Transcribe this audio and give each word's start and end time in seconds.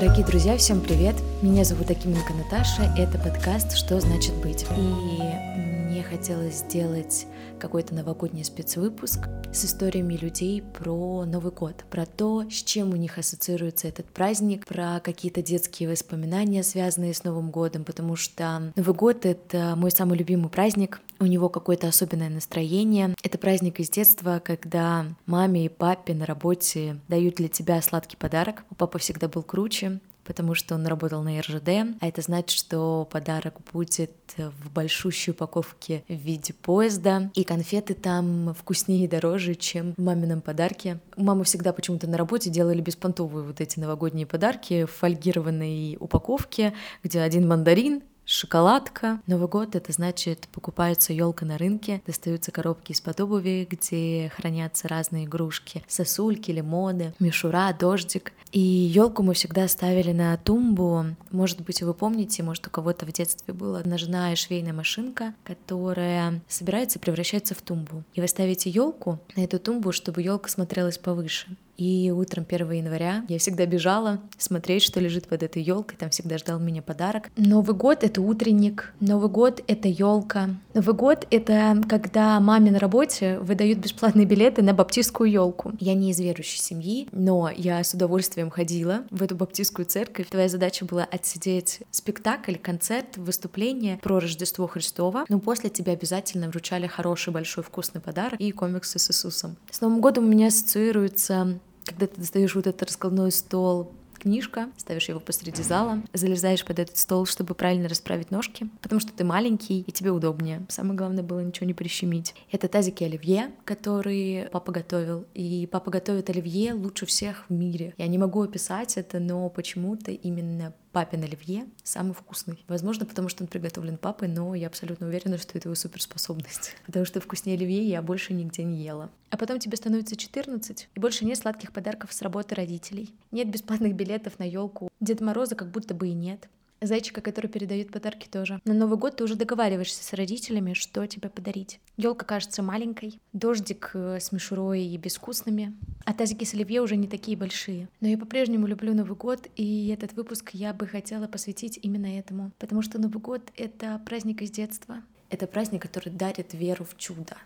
Дорогие 0.00 0.24
друзья, 0.24 0.56
всем 0.56 0.80
привет! 0.80 1.16
Меня 1.42 1.64
зовут 1.64 1.90
Акименко 1.90 2.32
Наташа, 2.32 2.94
это 2.96 3.18
подкаст 3.18 3.76
«Что 3.76 3.98
значит 3.98 4.32
быть?». 4.36 4.64
И 4.76 5.77
мне 5.98 6.06
хотелось 6.06 6.58
сделать 6.58 7.26
какой-то 7.58 7.92
новогодний 7.92 8.44
спецвыпуск 8.44 9.18
с 9.52 9.64
историями 9.64 10.14
людей 10.14 10.62
про 10.62 11.24
Новый 11.24 11.50
год, 11.50 11.84
про 11.90 12.06
то, 12.06 12.48
с 12.48 12.62
чем 12.62 12.90
у 12.90 12.96
них 12.96 13.18
ассоциируется 13.18 13.88
этот 13.88 14.06
праздник, 14.06 14.64
про 14.64 15.00
какие-то 15.00 15.42
детские 15.42 15.88
воспоминания, 15.88 16.62
связанные 16.62 17.14
с 17.14 17.24
Новым 17.24 17.50
годом, 17.50 17.82
потому 17.82 18.14
что 18.14 18.72
Новый 18.76 18.94
год— 18.94 19.16
это 19.26 19.74
мой 19.74 19.90
самый 19.90 20.16
любимый 20.16 20.50
праздник, 20.50 21.00
у 21.18 21.26
него 21.26 21.48
какое-то 21.48 21.88
особенное 21.88 22.28
настроение. 22.28 23.16
Это 23.24 23.36
праздник 23.36 23.80
из 23.80 23.90
детства, 23.90 24.40
когда 24.44 25.04
маме 25.26 25.64
и 25.64 25.68
папе 25.68 26.14
на 26.14 26.26
работе 26.26 27.00
дают 27.08 27.34
для 27.36 27.48
тебя 27.48 27.82
сладкий 27.82 28.16
подарок. 28.16 28.62
У 28.70 28.76
папы 28.76 29.00
всегда 29.00 29.26
был 29.26 29.42
круче, 29.42 29.98
потому 30.28 30.54
что 30.54 30.74
он 30.74 30.86
работал 30.86 31.22
на 31.22 31.40
РЖД, 31.40 31.96
а 32.00 32.06
это 32.06 32.20
значит, 32.20 32.50
что 32.50 33.08
подарок 33.10 33.54
будет 33.72 34.12
в 34.36 34.70
большущей 34.70 35.30
упаковке 35.30 36.04
в 36.06 36.12
виде 36.12 36.52
поезда, 36.52 37.30
и 37.34 37.44
конфеты 37.44 37.94
там 37.94 38.52
вкуснее 38.52 39.06
и 39.06 39.08
дороже, 39.08 39.54
чем 39.54 39.94
в 39.96 40.02
мамином 40.02 40.42
подарке. 40.42 40.98
Мамы 41.16 41.44
всегда 41.44 41.72
почему-то 41.72 42.06
на 42.06 42.18
работе 42.18 42.50
делали 42.50 42.82
беспонтовые 42.82 43.42
вот 43.42 43.62
эти 43.62 43.80
новогодние 43.80 44.26
подарки 44.26 44.84
в 44.84 44.90
фольгированной 44.90 45.96
упаковке, 45.98 46.74
где 47.02 47.20
один 47.20 47.48
мандарин, 47.48 48.02
шоколадка. 48.28 49.20
Новый 49.26 49.48
год— 49.48 49.74
это 49.76 49.92
значит, 49.92 50.48
покупается 50.52 51.12
елка 51.12 51.46
на 51.46 51.58
рынке, 51.58 52.02
достаются 52.06 52.52
коробки 52.52 52.92
из-под 52.92 53.20
обуви, 53.20 53.66
где 53.68 54.30
хранятся 54.36 54.86
разные 54.86 55.24
игрушки, 55.24 55.82
сосульки, 55.88 56.50
лимоны, 56.50 57.14
мишура, 57.18 57.72
дождик. 57.72 58.32
И 58.52 58.60
елку 58.60 59.22
мы 59.22 59.34
всегда 59.34 59.66
ставили 59.68 60.12
на 60.12 60.36
тумбу. 60.36 61.04
Может 61.30 61.60
быть, 61.62 61.82
вы 61.82 61.94
помните, 61.94 62.42
может, 62.42 62.66
у 62.66 62.70
кого-то 62.70 63.06
в 63.06 63.12
детстве 63.12 63.52
была 63.52 63.82
ножная 63.84 64.36
швейная 64.36 64.72
машинка, 64.72 65.34
которая 65.44 66.40
собирается 66.48 66.98
и 66.98 67.02
превращается 67.02 67.54
в 67.54 67.62
тумбу. 67.62 68.04
И 68.14 68.20
вы 68.20 68.28
ставите 68.28 68.70
елку 68.70 69.18
на 69.36 69.42
эту 69.42 69.58
тумбу, 69.58 69.92
чтобы 69.92 70.22
елка 70.22 70.48
смотрелась 70.48 70.98
повыше. 70.98 71.56
И 71.78 72.10
утром 72.10 72.44
1 72.46 72.72
января 72.72 73.24
я 73.28 73.38
всегда 73.38 73.64
бежала 73.64 74.20
смотреть, 74.36 74.82
что 74.82 74.98
лежит 74.98 75.28
под 75.28 75.44
этой 75.44 75.62
елкой. 75.62 75.96
Там 75.96 76.10
всегда 76.10 76.36
ждал 76.36 76.58
меня 76.58 76.82
подарок. 76.82 77.30
Новый 77.36 77.76
год— 77.76 77.98
это 78.02 78.20
утренник. 78.20 78.92
Новый 78.98 79.30
год— 79.30 79.62
это 79.68 79.86
елка. 79.86 80.50
Новый 80.74 80.94
год— 80.94 81.26
это 81.30 81.80
когда 81.88 82.40
маме 82.40 82.72
на 82.72 82.80
работе 82.80 83.38
выдают 83.38 83.78
бесплатные 83.78 84.26
билеты 84.26 84.62
на 84.62 84.74
баптистскую 84.74 85.30
елку. 85.30 85.72
Я 85.78 85.94
не 85.94 86.10
из 86.10 86.18
верующей 86.18 86.58
семьи, 86.58 87.08
но 87.12 87.48
я 87.56 87.82
с 87.84 87.94
удовольствием 87.94 88.50
ходила 88.50 89.04
в 89.10 89.22
эту 89.22 89.36
баптистскую 89.36 89.86
церковь. 89.86 90.28
Твоя 90.28 90.48
задача 90.48 90.84
была 90.84 91.04
отсидеть 91.04 91.82
спектакль, 91.92 92.56
концерт, 92.56 93.16
выступление 93.16 93.98
про 93.98 94.18
Рождество 94.18 94.66
Христово. 94.66 95.26
Но 95.28 95.38
после 95.38 95.70
тебя 95.70 95.92
обязательно 95.92 96.48
вручали 96.48 96.88
хороший, 96.88 97.32
большой, 97.32 97.62
вкусный 97.62 98.00
подарок 98.00 98.40
и 98.40 98.50
комиксы 98.50 98.98
с 98.98 99.10
Иисусом. 99.10 99.56
С 99.70 99.80
Новым 99.80 100.00
годом 100.00 100.24
у 100.24 100.28
меня 100.28 100.48
ассоциируется 100.48 101.60
когда 101.88 102.06
ты 102.06 102.20
достаешь 102.20 102.54
вот 102.54 102.66
этот 102.66 102.82
раскладной 102.82 103.32
стол, 103.32 103.92
книжка, 104.18 104.70
ставишь 104.76 105.08
его 105.08 105.20
посреди 105.20 105.62
зала, 105.62 106.02
залезаешь 106.12 106.64
под 106.64 106.78
этот 106.78 106.98
стол, 106.98 107.24
чтобы 107.24 107.54
правильно 107.54 107.88
расправить 107.88 108.30
ножки, 108.30 108.68
потому 108.82 109.00
что 109.00 109.12
ты 109.12 109.24
маленький 109.24 109.80
и 109.80 109.92
тебе 109.92 110.10
удобнее. 110.10 110.66
Самое 110.68 110.96
главное 110.96 111.22
было 111.22 111.40
ничего 111.40 111.66
не 111.66 111.74
прищемить. 111.74 112.34
Это 112.50 112.68
тазики 112.68 113.04
оливье, 113.04 113.52
которые 113.64 114.48
папа 114.52 114.72
готовил. 114.72 115.24
И 115.34 115.68
папа 115.70 115.90
готовит 115.90 116.28
оливье 116.30 116.74
лучше 116.74 117.06
всех 117.06 117.44
в 117.48 117.52
мире. 117.52 117.94
Я 117.96 118.08
не 118.08 118.18
могу 118.18 118.42
описать 118.42 118.96
это, 118.96 119.20
но 119.20 119.48
почему-то 119.48 120.10
именно 120.10 120.74
папин 120.98 121.22
оливье 121.22 121.68
самый 121.84 122.12
вкусный. 122.12 122.64
Возможно, 122.66 123.06
потому 123.06 123.28
что 123.28 123.44
он 123.44 123.48
приготовлен 123.48 123.98
папой, 123.98 124.26
но 124.26 124.52
я 124.56 124.66
абсолютно 124.66 125.06
уверена, 125.06 125.38
что 125.38 125.56
это 125.56 125.68
его 125.68 125.76
суперспособность. 125.76 126.74
Потому 126.86 127.04
что 127.04 127.20
вкуснее 127.20 127.56
оливье 127.56 127.84
я 127.88 128.02
больше 128.02 128.34
нигде 128.34 128.64
не 128.64 128.82
ела. 128.82 129.08
А 129.30 129.36
потом 129.36 129.60
тебе 129.60 129.76
становится 129.76 130.16
14, 130.16 130.88
и 130.92 131.00
больше 131.00 131.24
нет 131.24 131.38
сладких 131.38 131.72
подарков 131.72 132.12
с 132.12 132.20
работы 132.20 132.56
родителей. 132.56 133.14
Нет 133.30 133.48
бесплатных 133.48 133.94
билетов 133.94 134.40
на 134.40 134.42
елку. 134.42 134.90
Деда 134.98 135.22
Мороза 135.22 135.54
как 135.54 135.70
будто 135.70 135.94
бы 135.94 136.08
и 136.08 136.14
нет. 136.14 136.48
Зайчика, 136.80 137.20
который 137.20 137.48
передает 137.48 137.90
подарки 137.90 138.28
тоже. 138.28 138.60
На 138.64 138.74
Новый 138.74 138.98
год 138.98 139.16
ты 139.16 139.24
уже 139.24 139.34
договариваешься 139.34 140.04
с 140.04 140.12
родителями, 140.12 140.74
что 140.74 141.06
тебе 141.06 141.28
подарить. 141.28 141.80
Елка 141.96 142.24
кажется 142.24 142.62
маленькой, 142.62 143.20
дождик 143.32 143.90
э, 143.94 144.18
с 144.20 144.30
мишурой 144.30 144.82
и 144.82 144.96
безвкусными, 144.96 145.74
а 146.04 146.14
тазики 146.14 146.44
с 146.44 146.54
оливье 146.54 146.80
уже 146.80 146.96
не 146.96 147.08
такие 147.08 147.36
большие. 147.36 147.88
Но 148.00 148.08
я 148.08 148.16
по-прежнему 148.16 148.66
люблю 148.66 148.94
Новый 148.94 149.16
год, 149.16 149.48
и 149.56 149.88
этот 149.88 150.12
выпуск 150.12 150.50
я 150.52 150.72
бы 150.72 150.86
хотела 150.86 151.26
посвятить 151.26 151.78
именно 151.82 152.18
этому, 152.18 152.52
потому 152.58 152.82
что 152.82 153.00
Новый 153.00 153.20
год— 153.20 153.42
это 153.56 154.00
праздник 154.06 154.42
из 154.42 154.50
детства. 154.50 155.02
Это 155.30 155.46
праздник, 155.46 155.82
который 155.82 156.10
дарит 156.10 156.54
веру 156.54 156.84
в 156.84 156.96
чудо 156.96 157.36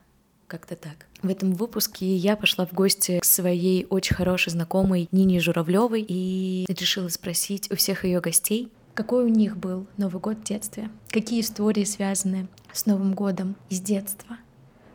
как-то 0.53 0.77
так. 0.77 1.07
В 1.23 1.31
этом 1.31 1.55
выпуске 1.55 2.15
я 2.15 2.37
пошла 2.37 2.67
в 2.67 2.75
гости 2.75 3.21
к 3.21 3.25
своей 3.25 3.87
очень 3.89 4.15
хорошей 4.15 4.51
знакомой 4.51 5.09
Нине 5.11 5.41
Журавлевой 5.41 6.05
и 6.07 6.67
решила 6.69 7.09
спросить 7.09 7.71
у 7.73 7.77
всех 7.77 8.05
ее 8.05 8.21
гостей, 8.21 8.71
какой 8.95 9.25
у 9.25 9.29
них 9.29 9.57
был 9.57 9.87
Новый 9.97 10.21
год 10.21 10.39
в 10.39 10.45
детстве? 10.45 10.91
Какие 11.09 11.41
истории 11.41 11.85
связаны 11.85 12.49
с 12.73 12.87
Новым 12.87 13.15
годом 13.15 13.57
из 13.71 13.81
детства? 13.81 14.37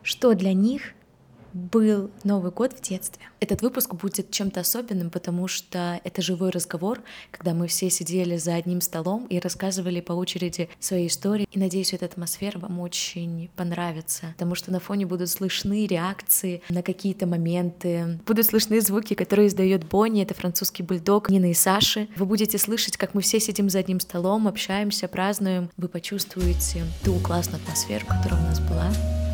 Что 0.02 0.34
для 0.34 0.52
них 0.52 0.94
был 1.58 2.10
Новый 2.24 2.50
год 2.50 2.72
в 2.72 2.80
детстве. 2.80 3.22
Этот 3.40 3.62
выпуск 3.62 3.94
будет 3.94 4.30
чем-то 4.30 4.60
особенным, 4.60 5.10
потому 5.10 5.48
что 5.48 6.00
это 6.04 6.22
живой 6.22 6.50
разговор, 6.50 7.00
когда 7.30 7.54
мы 7.54 7.66
все 7.66 7.90
сидели 7.90 8.36
за 8.36 8.54
одним 8.54 8.80
столом 8.80 9.26
и 9.26 9.38
рассказывали 9.38 10.00
по 10.00 10.12
очереди 10.12 10.68
свои 10.80 11.06
истории. 11.06 11.48
И 11.52 11.58
надеюсь, 11.58 11.92
эта 11.92 12.06
атмосфера 12.06 12.58
вам 12.58 12.80
очень 12.80 13.50
понравится, 13.56 14.26
потому 14.32 14.54
что 14.54 14.70
на 14.70 14.80
фоне 14.80 15.06
будут 15.06 15.28
слышны 15.28 15.86
реакции 15.86 16.62
на 16.68 16.82
какие-то 16.82 17.26
моменты, 17.26 18.18
будут 18.26 18.46
слышны 18.46 18.80
звуки, 18.80 19.14
которые 19.14 19.48
издает 19.48 19.84
Бонни, 19.84 20.22
это 20.22 20.34
французский 20.34 20.82
бульдог 20.82 21.30
Нина 21.30 21.50
и 21.50 21.54
Саши. 21.54 22.08
Вы 22.16 22.26
будете 22.26 22.58
слышать, 22.58 22.96
как 22.96 23.14
мы 23.14 23.20
все 23.22 23.40
сидим 23.40 23.68
за 23.68 23.80
одним 23.80 24.00
столом, 24.00 24.48
общаемся, 24.48 25.08
празднуем. 25.08 25.70
Вы 25.76 25.88
почувствуете 25.88 26.84
ту 27.04 27.14
классную 27.20 27.62
атмосферу, 27.62 28.06
которая 28.06 28.40
у 28.40 28.44
нас 28.44 28.60
была. 28.60 29.27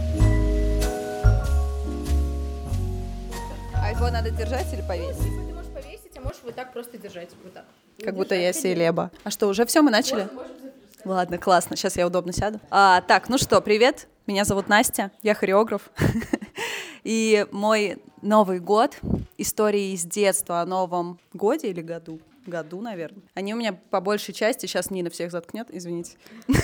Его 3.95 4.11
надо 4.11 4.31
держать 4.31 4.73
или 4.73 4.83
повесить? 4.83 5.23
Ты 5.23 5.55
можешь 5.55 5.71
повесить, 5.73 6.17
а 6.17 6.21
можешь 6.21 6.41
вот 6.43 6.55
так 6.55 6.73
просто 6.73 6.99
держать. 6.99 7.31
Вот 7.43 7.53
так. 7.53 7.65
Как 8.03 8.15
будто 8.15 8.35
я 8.35 8.53
селеба. 8.53 9.11
А 9.23 9.31
что, 9.31 9.47
уже 9.47 9.65
все, 9.67 9.83
мы 9.83 9.91
начали? 9.91 10.29
Ладно, 11.05 11.39
классно. 11.39 11.77
Сейчас 11.77 11.97
я 11.97 12.07
удобно 12.07 12.33
сяду. 12.33 12.61
А, 12.71 13.03
так, 13.03 13.29
ну 13.29 13.39
что, 13.39 13.61
привет. 13.61 14.09
Меня 14.27 14.45
зовут 14.45 14.69
Настя, 14.69 15.11
я 15.23 15.35
хореограф. 15.35 15.91
И 17.05 17.47
мой 17.51 17.99
Новый 18.23 18.59
год, 18.59 18.99
истории 19.37 19.93
из 19.93 20.05
детства 20.05 20.63
о 20.63 20.67
Новом 20.67 21.19
годе 21.35 21.69
или 21.69 21.83
году, 21.83 22.21
году, 22.47 22.81
наверное. 22.81 23.23
Они 23.35 23.53
у 23.53 23.59
меня 23.59 23.75
по 23.75 24.01
большей 24.01 24.33
части, 24.33 24.65
сейчас 24.65 24.91
Нина 24.91 25.11
всех 25.11 25.31
заткнет, 25.31 25.67
извините. 25.71 26.17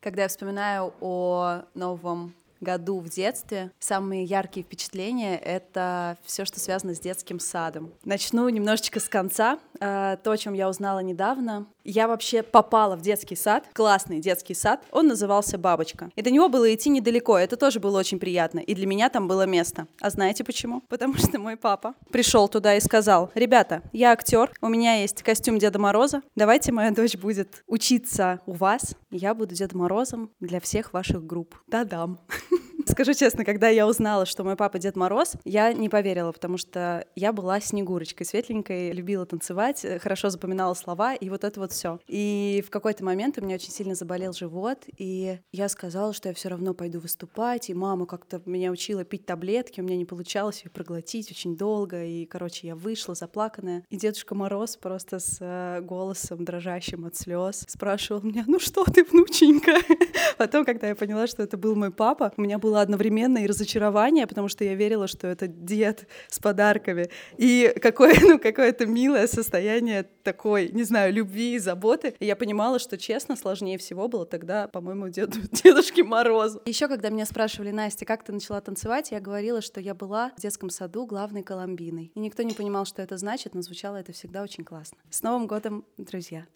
Когда 0.00 0.22
я 0.22 0.28
вспоминаю 0.28 0.94
о 1.00 1.62
Новом 1.74 2.34
году 2.62 3.00
в 3.00 3.08
детстве 3.08 3.72
самые 3.78 4.24
яркие 4.24 4.64
впечатления— 4.64 5.36
это 5.38 6.16
все, 6.24 6.44
что 6.44 6.60
связано 6.60 6.94
с 6.94 7.00
детским 7.00 7.40
садом. 7.40 7.92
Начну 8.04 8.48
немножечко 8.48 9.00
с 9.00 9.08
конца. 9.08 9.58
А, 9.84 10.16
то, 10.16 10.30
о 10.30 10.36
чем 10.36 10.52
я 10.52 10.68
узнала 10.68 11.00
недавно. 11.00 11.66
Я 11.82 12.06
вообще 12.06 12.44
попала 12.44 12.94
в 12.94 13.00
детский 13.00 13.34
сад, 13.34 13.64
классный 13.72 14.20
детский 14.20 14.54
сад. 14.54 14.84
Он 14.92 15.08
назывался 15.08 15.58
«Бабочка». 15.58 16.10
И 16.14 16.22
до 16.22 16.30
него 16.30 16.48
было 16.48 16.72
идти 16.72 16.88
недалеко, 16.88 17.36
это 17.36 17.56
тоже 17.56 17.80
было 17.80 17.98
очень 17.98 18.20
приятно. 18.20 18.60
И 18.60 18.76
для 18.76 18.86
меня 18.86 19.08
там 19.08 19.26
было 19.26 19.44
место. 19.44 19.88
А 20.00 20.10
знаете 20.10 20.44
почему? 20.44 20.80
Потому 20.88 21.14
что 21.14 21.40
мой 21.40 21.56
папа 21.56 21.94
пришел 22.12 22.46
туда 22.46 22.76
и 22.76 22.80
сказал, 22.80 23.32
ребята, 23.34 23.82
я 23.92 24.12
актер, 24.12 24.52
у 24.60 24.68
меня 24.68 25.00
есть 25.00 25.24
костюм 25.24 25.58
Деда 25.58 25.80
Мороза, 25.80 26.22
давайте 26.36 26.70
моя 26.70 26.92
дочь 26.92 27.16
будет 27.16 27.64
учиться 27.66 28.40
у 28.46 28.52
вас, 28.52 28.94
я 29.10 29.34
буду 29.34 29.56
Дедом 29.56 29.80
Морозом 29.80 30.30
для 30.38 30.60
всех 30.60 30.92
ваших 30.92 31.26
групп. 31.26 31.56
Да-дам. 31.66 32.20
Скажу 32.86 33.14
честно, 33.14 33.44
когда 33.44 33.68
я 33.68 33.86
узнала, 33.86 34.26
что 34.26 34.44
мой 34.44 34.56
папа 34.56 34.78
Дед 34.78 34.96
Мороз, 34.96 35.34
я 35.44 35.72
не 35.72 35.88
поверила, 35.88 36.32
потому 36.32 36.56
что 36.58 37.06
я 37.14 37.32
была 37.32 37.60
снегурочкой 37.60 38.26
светленькой, 38.26 38.92
любила 38.92 39.26
танцевать, 39.26 39.84
э, 39.84 39.98
хорошо 39.98 40.30
запоминала 40.30 40.74
слова 40.74 41.14
и 41.14 41.28
вот 41.28 41.44
это 41.44 41.60
вот 41.60 41.72
все. 41.72 42.00
И 42.08 42.62
в 42.66 42.70
какой-то 42.70 43.04
момент 43.04 43.38
у 43.38 43.44
меня 43.44 43.56
очень 43.56 43.70
сильно 43.70 43.94
заболел 43.94 44.32
живот, 44.32 44.84
и 44.96 45.38
я 45.52 45.68
сказала, 45.68 46.12
что 46.12 46.28
я 46.28 46.34
все 46.34 46.48
равно 46.48 46.74
пойду 46.74 47.00
выступать, 47.00 47.70
и 47.70 47.74
мама 47.74 48.06
как-то 48.06 48.42
меня 48.46 48.70
учила 48.70 49.04
пить 49.04 49.26
таблетки, 49.26 49.80
у 49.80 49.84
меня 49.84 49.96
не 49.96 50.04
получалось 50.04 50.62
их 50.64 50.72
проглотить 50.72 51.30
очень 51.30 51.56
долго, 51.56 52.04
и, 52.04 52.26
короче, 52.26 52.66
я 52.66 52.74
вышла 52.74 53.14
заплаканная, 53.14 53.84
и 53.90 53.96
Дедушка 53.96 54.34
Мороз 54.34 54.76
просто 54.76 55.18
с 55.18 55.38
э, 55.40 55.80
голосом 55.82 56.44
дрожащим 56.44 57.04
от 57.04 57.16
слез 57.16 57.64
спрашивал 57.68 58.22
меня, 58.22 58.44
ну 58.46 58.58
что 58.58 58.84
ты, 58.84 59.04
внученька? 59.04 59.72
Потом, 60.38 60.64
когда 60.64 60.88
я 60.88 60.94
поняла, 60.94 61.26
что 61.26 61.42
это 61.42 61.56
был 61.56 61.74
мой 61.74 61.90
папа, 61.90 62.32
у 62.36 62.42
меня 62.42 62.58
был 62.58 62.71
было 62.72 62.80
одновременно 62.80 63.38
и 63.38 63.46
разочарование, 63.46 64.26
потому 64.26 64.48
что 64.48 64.64
я 64.64 64.74
верила, 64.74 65.06
что 65.06 65.26
это 65.26 65.46
дед 65.46 66.08
с 66.28 66.38
подарками. 66.38 67.10
И 67.36 67.70
какое, 67.82 68.14
ну, 68.22 68.38
какое-то 68.38 68.86
милое 68.86 69.26
состояние 69.26 70.06
такой, 70.22 70.70
не 70.72 70.84
знаю, 70.84 71.12
любви 71.12 71.54
и 71.54 71.58
заботы. 71.58 72.14
И 72.18 72.24
я 72.24 72.34
понимала, 72.34 72.78
что, 72.78 72.96
честно, 72.96 73.36
сложнее 73.36 73.76
всего 73.76 74.08
было 74.08 74.24
тогда, 74.24 74.68
по-моему, 74.68 75.10
деду, 75.10 75.38
Дедушке 75.62 76.02
Морозу. 76.02 76.62
Еще 76.64 76.88
когда 76.88 77.10
меня 77.10 77.26
спрашивали, 77.26 77.72
Настя, 77.72 78.06
как 78.06 78.24
ты 78.24 78.32
начала 78.32 78.62
танцевать, 78.62 79.10
я 79.10 79.20
говорила, 79.20 79.60
что 79.60 79.78
я 79.78 79.94
была 79.94 80.32
в 80.38 80.40
детском 80.40 80.70
саду 80.70 81.04
главной 81.04 81.42
коломбиной. 81.42 82.10
И 82.14 82.20
никто 82.20 82.42
не 82.42 82.54
понимал, 82.54 82.86
что 82.86 83.02
это 83.02 83.18
значит, 83.18 83.54
но 83.54 83.60
звучало 83.60 83.96
это 83.96 84.12
всегда 84.12 84.42
очень 84.42 84.64
классно. 84.64 84.96
С 85.10 85.22
Новым 85.22 85.46
годом, 85.46 85.84
друзья! 85.98 86.46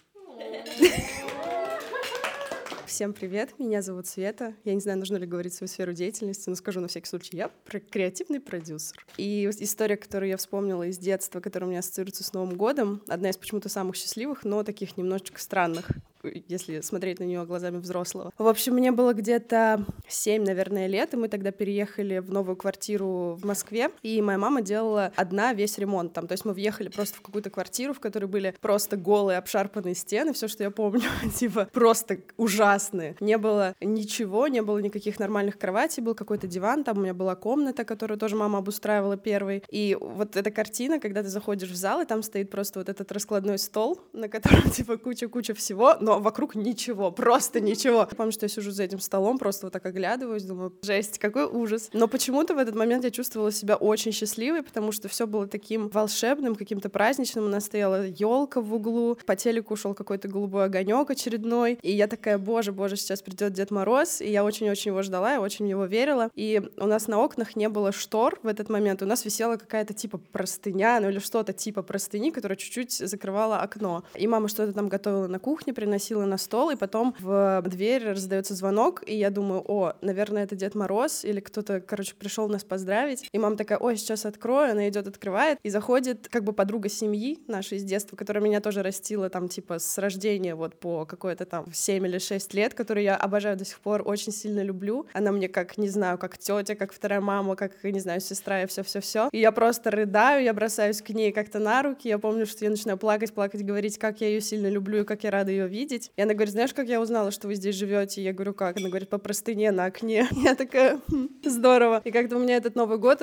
Всем 2.96 3.12
привет, 3.12 3.58
меня 3.58 3.82
зовут 3.82 4.06
Света. 4.06 4.54
Я 4.64 4.72
не 4.72 4.80
знаю, 4.80 4.98
нужно 4.98 5.18
ли 5.18 5.26
говорить 5.26 5.52
свою 5.52 5.68
сферу 5.68 5.92
деятельности, 5.92 6.48
но 6.48 6.56
скажу 6.56 6.80
на 6.80 6.88
всякий 6.88 7.06
случай, 7.06 7.36
я 7.36 7.50
креативный 7.90 8.40
продюсер. 8.40 9.04
И 9.18 9.44
история, 9.60 9.98
которую 9.98 10.30
я 10.30 10.38
вспомнила 10.38 10.82
из 10.84 10.96
детства, 10.96 11.40
которая 11.40 11.66
у 11.66 11.70
меня 11.72 11.80
ассоциируется 11.80 12.24
с 12.24 12.32
Новым 12.32 12.56
годом, 12.56 13.02
одна 13.06 13.28
из 13.28 13.36
почему-то 13.36 13.68
самых 13.68 13.96
счастливых, 13.96 14.46
но 14.46 14.62
таких 14.62 14.96
немножечко 14.96 15.38
странных 15.38 15.90
если 16.22 16.80
смотреть 16.80 17.20
на 17.20 17.24
нее 17.24 17.44
глазами 17.44 17.78
взрослого. 17.78 18.32
В 18.38 18.46
общем, 18.46 18.74
мне 18.74 18.92
было 18.92 19.12
где-то 19.14 19.84
7, 20.08 20.44
наверное, 20.44 20.86
лет, 20.86 21.14
и 21.14 21.16
мы 21.16 21.28
тогда 21.28 21.50
переехали 21.50 22.18
в 22.18 22.30
новую 22.30 22.56
квартиру 22.56 23.38
в 23.40 23.44
Москве, 23.44 23.90
и 24.02 24.20
моя 24.22 24.38
мама 24.38 24.62
делала 24.62 25.12
одна 25.16 25.52
весь 25.52 25.78
ремонт 25.78 26.12
там. 26.12 26.26
То 26.26 26.32
есть 26.32 26.44
мы 26.44 26.52
въехали 26.52 26.88
просто 26.88 27.18
в 27.18 27.22
какую-то 27.22 27.50
квартиру, 27.50 27.94
в 27.94 28.00
которой 28.00 28.26
были 28.26 28.54
просто 28.60 28.96
голые, 28.96 29.38
обшарпанные 29.38 29.94
стены, 29.94 30.32
все, 30.32 30.48
что 30.48 30.62
я 30.62 30.70
помню, 30.70 31.02
типа 31.34 31.68
просто 31.72 32.18
ужасные. 32.36 33.16
Не 33.20 33.38
было 33.38 33.74
ничего, 33.80 34.48
не 34.48 34.62
было 34.62 34.78
никаких 34.78 35.18
нормальных 35.18 35.58
кроватей, 35.58 36.02
был 36.02 36.14
какой-то 36.14 36.46
диван, 36.46 36.84
там 36.84 36.98
у 36.98 37.00
меня 37.00 37.14
была 37.14 37.34
комната, 37.34 37.84
которую 37.84 38.18
тоже 38.18 38.36
мама 38.36 38.58
обустраивала 38.58 39.16
первой. 39.16 39.62
И 39.70 39.96
вот 40.00 40.36
эта 40.36 40.50
картина, 40.50 41.00
когда 41.00 41.22
ты 41.22 41.28
заходишь 41.28 41.70
в 41.70 41.76
зал, 41.76 42.00
и 42.00 42.04
там 42.04 42.22
стоит 42.22 42.50
просто 42.50 42.78
вот 42.78 42.88
этот 42.88 43.10
раскладной 43.12 43.58
стол, 43.58 44.00
на 44.12 44.28
котором 44.28 44.70
типа 44.70 44.96
куча-куча 44.96 45.54
всего, 45.54 45.96
но 46.06 46.20
вокруг 46.20 46.54
ничего, 46.54 47.10
просто 47.10 47.60
ничего. 47.60 48.06
Я 48.08 48.16
помню, 48.16 48.30
что 48.30 48.44
я 48.44 48.48
сижу 48.48 48.70
за 48.70 48.84
этим 48.84 49.00
столом, 49.00 49.38
просто 49.38 49.66
вот 49.66 49.72
так 49.72 49.84
оглядываюсь, 49.86 50.44
думаю, 50.44 50.72
жесть, 50.82 51.18
какой 51.18 51.46
ужас. 51.46 51.90
Но 51.92 52.06
почему-то 52.06 52.54
в 52.54 52.58
этот 52.58 52.76
момент 52.76 53.02
я 53.02 53.10
чувствовала 53.10 53.50
себя 53.50 53.74
очень 53.74 54.12
счастливой, 54.12 54.62
потому 54.62 54.92
что 54.92 55.08
все 55.08 55.26
было 55.26 55.48
таким 55.48 55.88
волшебным, 55.88 56.54
каким-то 56.54 56.90
праздничным. 56.90 57.46
У 57.46 57.48
нас 57.48 57.64
стояла 57.64 58.06
елка 58.06 58.60
в 58.60 58.72
углу, 58.72 59.18
по 59.26 59.34
телеку 59.34 59.74
шел 59.74 59.94
какой-то 59.94 60.28
голубой 60.28 60.66
огонек 60.66 61.10
очередной, 61.10 61.76
и 61.82 61.90
я 61.90 62.06
такая, 62.06 62.38
боже, 62.38 62.70
боже, 62.70 62.94
сейчас 62.94 63.20
придет 63.20 63.52
Дед 63.52 63.72
Мороз, 63.72 64.20
и 64.20 64.30
я 64.30 64.44
очень-очень 64.44 64.92
его 64.92 65.02
ждала, 65.02 65.32
я 65.32 65.40
очень 65.40 65.64
в 65.64 65.68
него 65.68 65.86
верила. 65.86 66.30
И 66.36 66.62
у 66.76 66.86
нас 66.86 67.08
на 67.08 67.18
окнах 67.18 67.56
не 67.56 67.68
было 67.68 67.90
штор 67.90 68.38
в 68.44 68.46
этот 68.46 68.68
момент, 68.68 69.02
у 69.02 69.06
нас 69.06 69.24
висела 69.24 69.56
какая-то 69.56 69.92
типа 69.92 70.20
простыня, 70.30 71.00
ну 71.00 71.08
или 71.08 71.18
что-то 71.18 71.52
типа 71.52 71.82
простыни, 71.82 72.30
которая 72.30 72.56
чуть-чуть 72.56 72.92
закрывала 72.92 73.58
окно. 73.58 74.04
И 74.14 74.28
мама 74.28 74.46
что-то 74.46 74.72
там 74.72 74.88
готовила 74.88 75.26
на 75.26 75.40
кухне, 75.40 75.72
приносила 75.72 75.95
приносила 75.96 76.26
на 76.26 76.36
стол, 76.36 76.70
и 76.70 76.76
потом 76.76 77.14
в 77.18 77.62
дверь 77.66 78.10
раздается 78.10 78.54
звонок, 78.54 79.02
и 79.06 79.16
я 79.16 79.30
думаю, 79.30 79.64
о, 79.66 79.94
наверное, 80.02 80.44
это 80.44 80.54
Дед 80.54 80.74
Мороз, 80.74 81.24
или 81.24 81.40
кто-то, 81.40 81.80
короче, 81.80 82.14
пришел 82.14 82.48
нас 82.48 82.64
поздравить. 82.64 83.26
И 83.32 83.38
мама 83.38 83.56
такая, 83.56 83.78
ой, 83.78 83.96
сейчас 83.96 84.26
открою, 84.26 84.72
она 84.72 84.88
идет, 84.90 85.06
открывает, 85.06 85.58
и 85.62 85.70
заходит 85.70 86.28
как 86.28 86.44
бы 86.44 86.52
подруга 86.52 86.90
семьи 86.90 87.38
нашей 87.46 87.78
из 87.78 87.84
детства, 87.84 88.14
которая 88.14 88.44
меня 88.44 88.60
тоже 88.60 88.82
растила 88.82 89.30
там 89.30 89.48
типа 89.48 89.78
с 89.78 89.96
рождения 89.96 90.54
вот 90.54 90.78
по 90.78 91.06
какое-то 91.06 91.46
там 91.46 91.72
7 91.72 92.06
или 92.06 92.18
6 92.18 92.52
лет, 92.52 92.74
которую 92.74 93.04
я 93.04 93.16
обожаю 93.16 93.56
до 93.56 93.64
сих 93.64 93.80
пор, 93.80 94.02
очень 94.04 94.32
сильно 94.32 94.62
люблю. 94.62 95.06
Она 95.14 95.32
мне 95.32 95.48
как, 95.48 95.78
не 95.78 95.88
знаю, 95.88 96.18
как 96.18 96.36
тетя, 96.36 96.74
как 96.74 96.92
вторая 96.92 97.22
мама, 97.22 97.56
как, 97.56 97.82
не 97.84 98.00
знаю, 98.00 98.20
сестра 98.20 98.62
и 98.62 98.66
все-все-все. 98.66 99.30
И 99.32 99.38
я 99.38 99.50
просто 99.50 99.90
рыдаю, 99.90 100.44
я 100.44 100.52
бросаюсь 100.52 101.00
к 101.00 101.08
ней 101.08 101.32
как-то 101.32 101.58
на 101.58 101.82
руки, 101.82 102.08
я 102.08 102.18
помню, 102.18 102.44
что 102.44 102.66
я 102.66 102.70
начинаю 102.70 102.98
плакать, 102.98 103.32
плакать, 103.32 103.64
говорить, 103.64 103.98
как 103.98 104.20
я 104.20 104.28
ее 104.28 104.42
сильно 104.42 104.68
люблю 104.68 105.00
и 105.00 105.04
как 105.04 105.24
я 105.24 105.30
рада 105.30 105.50
ее 105.50 105.68
видеть 105.68 105.85
видеть. 105.86 106.10
И 106.16 106.22
она 106.22 106.34
говорит, 106.34 106.52
знаешь, 106.52 106.74
как 106.74 106.88
я 106.88 107.00
узнала, 107.00 107.30
что 107.30 107.46
вы 107.46 107.54
здесь 107.54 107.76
живете? 107.76 108.22
Я 108.22 108.32
говорю, 108.32 108.54
как? 108.54 108.76
Она 108.76 108.88
говорит, 108.88 109.08
по 109.08 109.18
простыне 109.18 109.70
на 109.70 109.84
окне. 109.84 110.28
Я 110.32 110.54
такая, 110.54 111.00
«Хм, 111.08 111.28
здорово. 111.44 112.02
И 112.04 112.10
как-то 112.10 112.36
у 112.36 112.40
меня 112.40 112.56
этот 112.56 112.74
Новый 112.74 112.98
год 112.98 113.22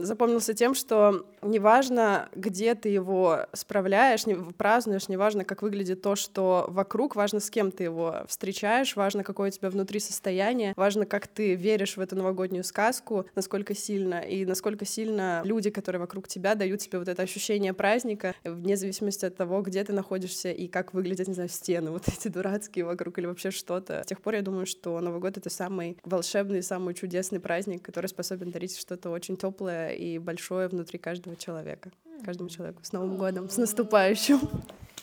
запомнился 0.00 0.54
тем, 0.54 0.74
что 0.74 1.26
неважно, 1.42 2.28
где 2.34 2.74
ты 2.74 2.88
его 2.88 3.46
справляешь, 3.52 4.26
не, 4.26 4.34
празднуешь, 4.34 5.08
неважно, 5.08 5.44
как 5.44 5.62
выглядит 5.62 6.02
то, 6.02 6.16
что 6.16 6.66
вокруг, 6.68 7.16
важно, 7.16 7.40
с 7.40 7.50
кем 7.50 7.70
ты 7.70 7.84
его 7.84 8.22
встречаешь, 8.26 8.96
важно, 8.96 9.22
какое 9.22 9.48
у 9.48 9.52
тебя 9.52 9.70
внутри 9.70 10.00
состояние, 10.00 10.72
важно, 10.76 11.06
как 11.06 11.28
ты 11.28 11.54
веришь 11.54 11.96
в 11.96 12.00
эту 12.00 12.16
новогоднюю 12.16 12.64
сказку, 12.64 13.26
насколько 13.34 13.74
сильно, 13.74 14.20
и 14.20 14.44
насколько 14.44 14.84
сильно 14.84 15.42
люди, 15.44 15.70
которые 15.70 16.00
вокруг 16.00 16.28
тебя, 16.28 16.54
дают 16.54 16.80
тебе 16.80 16.98
вот 16.98 17.08
это 17.08 17.22
ощущение 17.22 17.72
праздника, 17.72 18.34
вне 18.44 18.76
зависимости 18.76 19.24
от 19.24 19.36
того, 19.36 19.62
где 19.62 19.84
ты 19.84 19.92
находишься 19.92 20.50
и 20.50 20.66
как 20.66 20.92
выглядят, 20.94 21.28
не 21.28 21.34
знаю, 21.34 21.48
стены 21.48 21.90
вот 22.06 22.14
эти 22.16 22.28
дурацкие 22.28 22.84
вокруг 22.84 23.18
или 23.18 23.26
вообще 23.26 23.50
что-то. 23.50 24.02
С 24.02 24.06
тех 24.06 24.20
пор 24.20 24.34
я 24.34 24.42
думаю, 24.42 24.66
что 24.66 24.98
Новый 25.00 25.20
год— 25.20 25.36
это 25.38 25.50
самый 25.50 25.98
волшебный, 26.04 26.62
самый 26.62 26.94
чудесный 26.94 27.40
праздник, 27.40 27.82
который 27.82 28.06
способен 28.06 28.50
дарить 28.50 28.78
что-то 28.78 29.10
очень 29.10 29.36
теплое 29.36 29.90
и 29.90 30.18
большое 30.18 30.68
внутри 30.68 30.98
каждого 30.98 31.36
человека. 31.36 31.90
Каждому 32.24 32.48
человеку. 32.48 32.80
С 32.82 32.92
Новым 32.92 33.16
годом, 33.16 33.48
с 33.48 33.56
наступающим! 33.56 34.40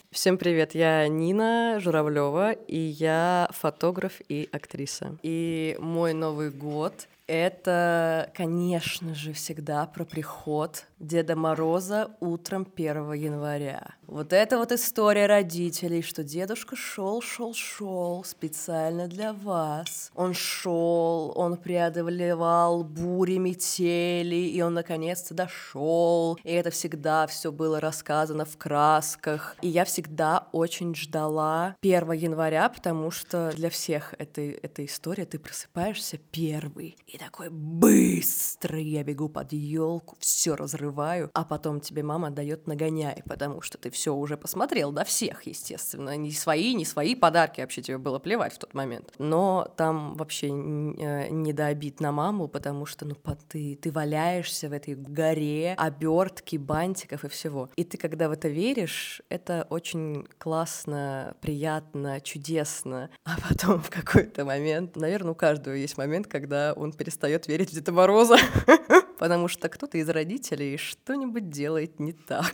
Всем 0.10 0.38
привет, 0.38 0.74
я 0.74 1.08
Нина 1.08 1.80
Журавлева, 1.82 2.54
и 2.54 2.78
я 2.78 3.50
фотограф 3.52 4.22
и 4.30 4.48
актриса. 4.52 5.18
И 5.22 5.76
мой 5.80 6.14
Новый 6.14 6.50
год 6.50 7.08
это, 7.28 8.32
конечно 8.34 9.14
же, 9.14 9.34
всегда 9.34 9.86
про 9.86 10.06
приход 10.06 10.86
Деда 11.00 11.36
Мороза 11.36 12.12
утром 12.20 12.68
1 12.74 13.14
января. 13.14 13.96
Вот 14.08 14.32
это 14.32 14.58
вот 14.58 14.72
история 14.72 15.26
родителей, 15.26 16.02
что 16.02 16.24
дедушка 16.24 16.78
шел, 16.78 17.22
шел, 17.22 17.54
шел 17.54 18.24
специально 18.24 19.08
для 19.08 19.34
вас. 19.34 20.12
Он 20.16 20.34
шел, 20.34 21.34
он 21.36 21.58
преодолевал 21.58 22.84
бури, 22.84 23.38
метели, 23.38 24.36
и 24.36 24.62
он 24.62 24.74
наконец-то 24.74 25.34
дошел. 25.34 26.40
И 26.44 26.52
это 26.52 26.72
всегда 26.72 27.28
все 27.28 27.52
было 27.52 27.82
рассказано 27.82 28.46
в 28.46 28.58
красках. 28.58 29.58
И 29.62 29.68
я 29.68 29.84
всегда 29.84 30.48
очень 30.54 30.96
ждала 30.96 31.76
1 31.82 32.12
января, 32.14 32.70
потому 32.70 33.12
что 33.12 33.52
для 33.54 33.70
всех 33.70 34.16
эта, 34.18 34.42
эта 34.42 34.86
история, 34.86 35.26
ты 35.26 35.38
просыпаешься 35.38 36.18
первый. 36.32 36.96
И 37.06 37.17
такой 37.18 37.50
быстрый 37.50 38.84
я 38.84 39.04
бегу 39.04 39.30
под 39.30 39.54
елку, 39.54 40.16
все 40.20 40.56
разрываю 40.56 41.32
а 41.34 41.44
потом 41.44 41.80
тебе 41.80 42.04
мама 42.04 42.32
дает 42.32 42.68
нагоняй, 42.68 43.22
потому 43.26 43.62
что 43.62 43.78
ты 43.78 43.90
все 43.90 44.14
уже 44.14 44.38
посмотрел, 44.38 44.92
да, 44.92 45.04
всех, 45.04 45.44
естественно, 45.44 46.16
не 46.18 46.32
свои, 46.32 46.74
не 46.74 46.86
свои 46.86 47.16
подарки, 47.16 47.62
вообще 47.62 47.82
тебе 47.82 47.98
было 47.98 48.20
плевать 48.20 48.54
в 48.54 48.58
тот 48.58 48.74
момент. 48.74 49.14
Но 49.18 49.72
там 49.78 50.16
вообще 50.16 50.48
э, 50.48 51.30
не 51.30 51.54
до 51.54 51.68
обид 51.68 52.00
на 52.00 52.12
маму, 52.12 52.48
потому 52.48 52.86
что, 52.86 53.06
ну, 53.06 53.16
ты, 53.48 53.78
ты 53.82 53.92
валяешься 53.92 54.70
в 54.70 54.74
этой 54.74 54.96
горе 54.96 55.76
обертки, 55.78 56.56
бантиков 56.58 57.24
и 57.24 57.30
всего. 57.30 57.70
И 57.76 57.84
ты, 57.84 57.98
когда 57.98 58.30
в 58.30 58.32
это 58.32 58.48
веришь, 58.48 59.22
это 59.30 59.68
очень 59.70 60.28
классно, 60.38 61.36
приятно, 61.42 62.20
чудесно. 62.22 63.10
А 63.24 63.38
потом 63.48 63.82
в 63.82 63.90
какой-то 63.90 64.44
момент, 64.46 64.96
наверное, 64.96 65.32
у 65.32 65.36
каждого 65.36 65.74
есть 65.74 65.98
момент, 65.98 66.28
когда 66.28 66.74
он 66.74 66.94
перестает 66.94 67.07
верить 67.48 67.72
в 67.72 67.74
Деда 67.74 67.92
Мороза. 67.92 68.38
потому 69.18 69.48
что 69.48 69.70
кто-то 69.70 69.98
из 69.98 70.10
родителей 70.10 70.78
что-нибудь 70.78 71.50
делает 71.50 72.00
не 72.00 72.14
так. 72.14 72.54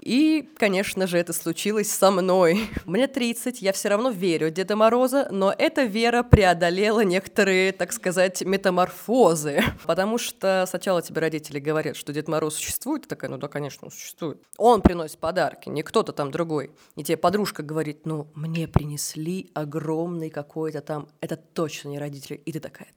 И, 0.00 0.48
конечно 0.56 1.06
же, 1.06 1.18
это 1.18 1.32
случилось 1.32 1.90
со 1.90 2.10
мной. 2.10 2.68
Мне 2.84 3.06
30, 3.06 3.60
я 3.60 3.72
все 3.72 3.88
равно 3.88 4.10
верю 4.10 4.48
в 4.48 4.52
Деда 4.52 4.76
Мороза, 4.76 5.28
но 5.30 5.54
эта 5.56 5.82
вера 5.82 6.22
преодолела 6.22 7.00
некоторые, 7.00 7.72
так 7.72 7.92
сказать, 7.92 8.42
метаморфозы. 8.42 9.62
Потому 9.84 10.18
что 10.18 10.64
сначала 10.68 11.02
тебе 11.02 11.20
родители 11.20 11.58
говорят, 11.58 11.96
что 11.96 12.12
Дед 12.12 12.28
Мороз 12.28 12.54
существует, 12.54 13.02
ты 13.02 13.08
такая, 13.08 13.30
ну 13.30 13.36
да, 13.36 13.48
конечно, 13.48 13.86
он 13.86 13.90
существует. 13.90 14.40
Он 14.56 14.80
приносит 14.80 15.18
подарки, 15.18 15.68
не 15.68 15.82
кто-то 15.82 16.12
там 16.12 16.30
другой. 16.30 16.70
И 16.96 17.04
тебе 17.04 17.16
подружка 17.16 17.62
говорит, 17.62 18.06
ну, 18.06 18.28
мне 18.34 18.68
принесли 18.68 19.50
огромный 19.54 20.30
какой-то 20.30 20.80
там, 20.80 21.08
это 21.20 21.36
точно 21.36 21.88
не 21.88 21.98
родители. 21.98 22.36
И 22.36 22.52
ты 22.52 22.60
такая, 22.60 22.88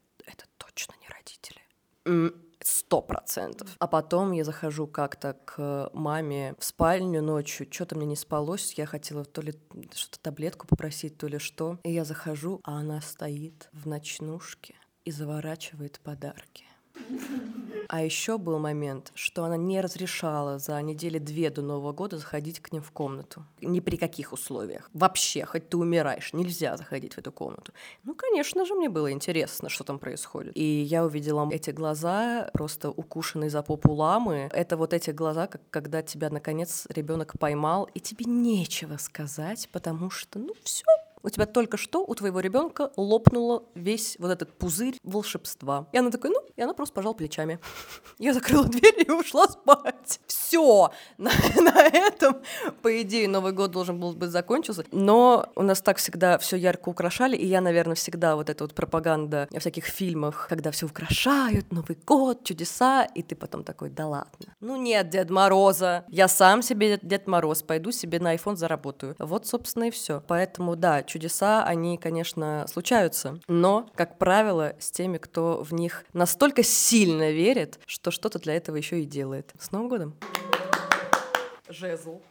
родители 1.24 1.62
сто 2.66 3.02
процентов. 3.02 3.76
А 3.80 3.88
потом 3.88 4.32
я 4.32 4.44
захожу 4.44 4.88
как-то 4.88 5.34
к 5.46 5.90
маме 5.94 6.56
в 6.58 6.64
спальню 6.64 7.22
ночью, 7.22 7.68
что-то 7.70 7.96
мне 7.96 8.06
не 8.06 8.16
спалось, 8.16 8.74
я 8.74 8.86
хотела 8.86 9.26
то 9.26 9.42
ли 9.42 9.54
что-то 9.94 10.20
таблетку 10.22 10.68
попросить, 10.68 11.18
то 11.18 11.28
ли 11.28 11.40
что. 11.40 11.80
И 11.84 11.92
я 11.92 12.06
захожу, 12.06 12.62
а 12.64 12.80
она 12.80 13.02
стоит 13.02 13.70
в 13.74 13.88
ночнушке 13.88 14.76
и 15.06 15.12
заворачивает 15.12 16.00
подарки. 16.00 16.66
А 17.90 18.02
еще 18.02 18.38
был 18.38 18.60
момент, 18.60 19.12
что 19.14 19.44
она 19.44 19.58
не 19.58 19.82
разрешала 19.82 20.58
за 20.58 20.82
недели 20.82 21.20
две 21.20 21.50
до 21.50 21.62
Нового 21.62 21.92
года 21.92 22.18
заходить 22.18 22.60
к 22.60 22.72
ним 22.72 22.82
в 22.82 22.92
комнату. 22.92 23.46
Ни 23.62 23.82
при 23.82 23.98
каких 23.98 24.34
условиях. 24.34 24.90
Вообще, 24.94 25.46
хоть 25.46 25.70
ты 25.70 25.78
умираешь, 25.78 26.34
нельзя 26.34 26.78
заходить 26.78 27.14
в 27.14 27.18
эту 27.18 27.32
комнату. 27.32 27.72
Ну, 28.04 28.16
конечно 28.16 28.66
же, 28.66 28.74
мне 28.74 28.90
было 28.90 29.12
интересно, 29.12 29.70
что 29.70 29.84
там 29.84 30.00
происходит. 30.00 30.58
И 30.58 30.64
я 30.64 31.06
увидела 31.06 31.48
эти 31.52 31.72
глаза, 31.72 32.50
просто 32.54 32.90
укушенные 32.90 33.50
за 33.50 33.62
попу 33.62 33.94
ламы. 33.94 34.50
Это 34.52 34.78
вот 34.78 34.94
эти 34.94 35.12
глаза, 35.12 35.48
как 35.48 35.62
когда 35.70 36.02
тебя, 36.02 36.30
наконец, 36.30 36.86
ребенок 36.90 37.38
поймал, 37.38 37.90
и 37.94 38.00
тебе 38.00 38.26
нечего 38.26 38.98
сказать, 38.98 39.70
потому 39.72 40.10
что, 40.10 40.40
ну, 40.40 40.54
все, 40.64 40.86
у 41.24 41.30
тебя 41.30 41.46
только 41.46 41.78
что 41.78 42.04
у 42.06 42.14
твоего 42.16 42.42
ребенка 42.42 42.92
лопнуло 42.98 43.64
весь 43.76 44.18
вот 44.20 44.30
этот 44.30 44.54
пузырь 44.58 45.00
волшебства. 45.04 45.88
И 45.94 45.98
она 45.98 46.12
такая, 46.12 46.32
ну, 46.32 46.42
и 46.56 46.62
она 46.62 46.74
просто 46.74 46.94
пожала 46.94 47.14
плечами. 47.14 47.60
Я 48.20 48.34
закрыла 48.34 48.66
дверь 48.66 49.06
и 49.08 49.12
ушла 49.12 49.48
спать. 49.48 50.20
Все. 50.28 50.92
На, 51.18 51.32
на 51.62 51.82
этом, 51.82 52.42
по 52.82 53.02
идее, 53.02 53.28
Новый 53.28 53.54
год 53.54 53.72
должен 53.72 54.00
был 54.00 54.14
быть 54.14 54.30
закончился. 54.30 54.86
Но 54.92 55.52
у 55.56 55.62
нас 55.62 55.82
так 55.82 55.98
всегда 55.98 56.38
все 56.38 56.58
ярко 56.58 56.90
украшали, 56.90 57.38
и 57.38 57.46
я, 57.46 57.62
наверное, 57.62 57.96
всегда 57.96 58.36
вот 58.36 58.50
эта 58.50 58.66
вот 58.66 58.74
пропаганда 58.74 59.48
в 59.50 59.60
всяких 59.60 59.86
фильмах, 59.86 60.48
когда 60.50 60.72
все 60.72 60.86
украшают, 60.88 61.72
Новый 61.72 61.98
год, 62.06 62.44
чудеса, 62.44 63.06
и 63.06 63.24
ты 63.24 63.36
потом 63.36 63.64
такой, 63.64 63.90
да 63.90 64.08
ладно. 64.08 64.54
Ну 64.60 64.76
нет, 64.76 65.10
Дед 65.10 65.30
Мороза, 65.30 66.04
я 66.10 66.28
сам 66.28 66.62
себе 66.62 67.00
Дед 67.02 67.28
Мороз, 67.28 67.64
пойду 67.64 67.92
себе 67.92 68.20
на 68.20 68.36
iPhone 68.36 68.56
заработаю. 68.58 69.16
Вот, 69.20 69.48
собственно, 69.48 69.86
и 69.86 69.92
все. 69.92 70.22
Поэтому, 70.28 70.76
да, 70.76 71.04
чудеса, 71.14 71.64
они, 71.64 72.00
конечно, 72.00 72.66
случаются, 72.68 73.40
но, 73.48 73.88
как 73.94 74.18
правило, 74.18 74.76
с 74.80 74.90
теми, 74.90 75.20
кто 75.20 75.64
в 75.64 75.72
них 75.72 76.06
настолько 76.12 76.64
сильно 76.64 77.30
верит, 77.30 77.80
что 77.86 78.10
что-то 78.10 78.40
для 78.40 78.56
этого 78.56 78.78
еще 78.78 79.02
и 79.02 79.06
делает. 79.06 79.54
С 79.60 79.72
Новым 79.72 79.90
годом! 79.90 80.16
Жезл. 81.70 82.22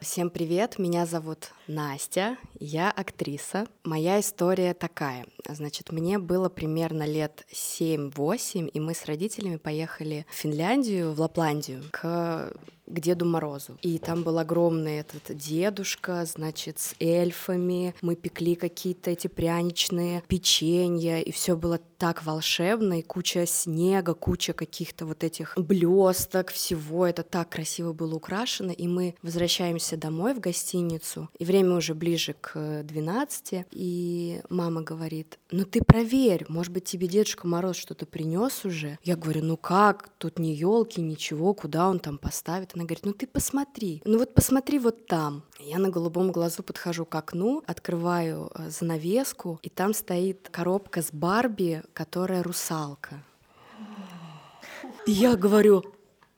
Всем 0.00 0.30
привет, 0.30 0.78
меня 0.78 1.04
зовут 1.06 1.50
Настя, 1.66 2.36
я 2.60 2.90
актриса. 2.90 3.66
Моя 3.84 4.20
история 4.20 4.74
такая. 4.74 5.26
Значит, 5.48 5.90
мне 5.90 6.18
было 6.18 6.48
примерно 6.48 7.04
лет 7.04 7.44
7-8, 7.52 8.68
и 8.68 8.80
мы 8.80 8.94
с 8.94 9.06
родителями 9.06 9.56
поехали 9.56 10.26
в 10.28 10.34
Финляндию, 10.34 11.12
в 11.12 11.20
Лапландию, 11.20 11.82
к 11.90 12.52
к 12.86 13.00
Деду 13.00 13.24
Морозу. 13.24 13.78
И 13.82 13.98
там 13.98 14.22
был 14.22 14.38
огромный 14.38 14.98
этот 14.98 15.36
дедушка, 15.36 16.24
значит, 16.24 16.78
с 16.78 16.94
эльфами. 17.00 17.94
Мы 18.02 18.16
пекли 18.16 18.54
какие-то 18.54 19.10
эти 19.10 19.26
пряничные 19.26 20.22
печенья, 20.28 21.20
и 21.20 21.30
все 21.30 21.56
было 21.56 21.80
так 21.98 22.24
волшебно, 22.24 22.98
и 22.98 23.02
куча 23.02 23.46
снега, 23.46 24.14
куча 24.14 24.52
каких-то 24.52 25.06
вот 25.06 25.24
этих 25.24 25.54
блесток, 25.56 26.50
всего 26.50 27.06
это 27.06 27.22
так 27.22 27.48
красиво 27.48 27.92
было 27.92 28.16
украшено, 28.16 28.72
и 28.72 28.86
мы 28.86 29.14
возвращаемся 29.22 29.96
домой 29.96 30.34
в 30.34 30.40
гостиницу, 30.40 31.30
и 31.38 31.44
время 31.44 31.76
уже 31.76 31.94
ближе 31.94 32.34
к 32.40 32.82
12, 32.84 33.66
и 33.70 34.40
мама 34.50 34.82
говорит, 34.82 35.38
ну 35.50 35.64
ты 35.64 35.82
проверь, 35.82 36.44
может 36.48 36.72
быть 36.72 36.84
тебе 36.84 37.06
Дедушка 37.06 37.46
Мороз 37.46 37.76
что-то 37.76 38.04
принес 38.06 38.64
уже? 38.64 38.98
Я 39.02 39.16
говорю, 39.16 39.42
ну 39.42 39.56
как, 39.56 40.10
тут 40.18 40.38
ни 40.38 40.48
елки, 40.48 41.00
ничего, 41.00 41.54
куда 41.54 41.88
он 41.88 41.98
там 41.98 42.18
поставит? 42.18 42.75
Она 42.76 42.84
говорит, 42.84 43.06
ну 43.06 43.14
ты 43.14 43.26
посмотри, 43.26 44.02
ну 44.04 44.18
вот 44.18 44.34
посмотри 44.34 44.78
вот 44.78 45.06
там. 45.06 45.42
Я 45.58 45.78
на 45.78 45.88
голубом 45.88 46.30
глазу 46.30 46.62
подхожу 46.62 47.06
к 47.06 47.14
окну, 47.14 47.62
открываю 47.66 48.50
э, 48.54 48.68
занавеску, 48.68 49.58
и 49.62 49.70
там 49.70 49.94
стоит 49.94 50.50
коробка 50.50 51.00
с 51.00 51.08
Барби, 51.10 51.82
которая 51.94 52.42
русалка. 52.42 53.24
Я 55.06 55.36
говорю, 55.36 55.84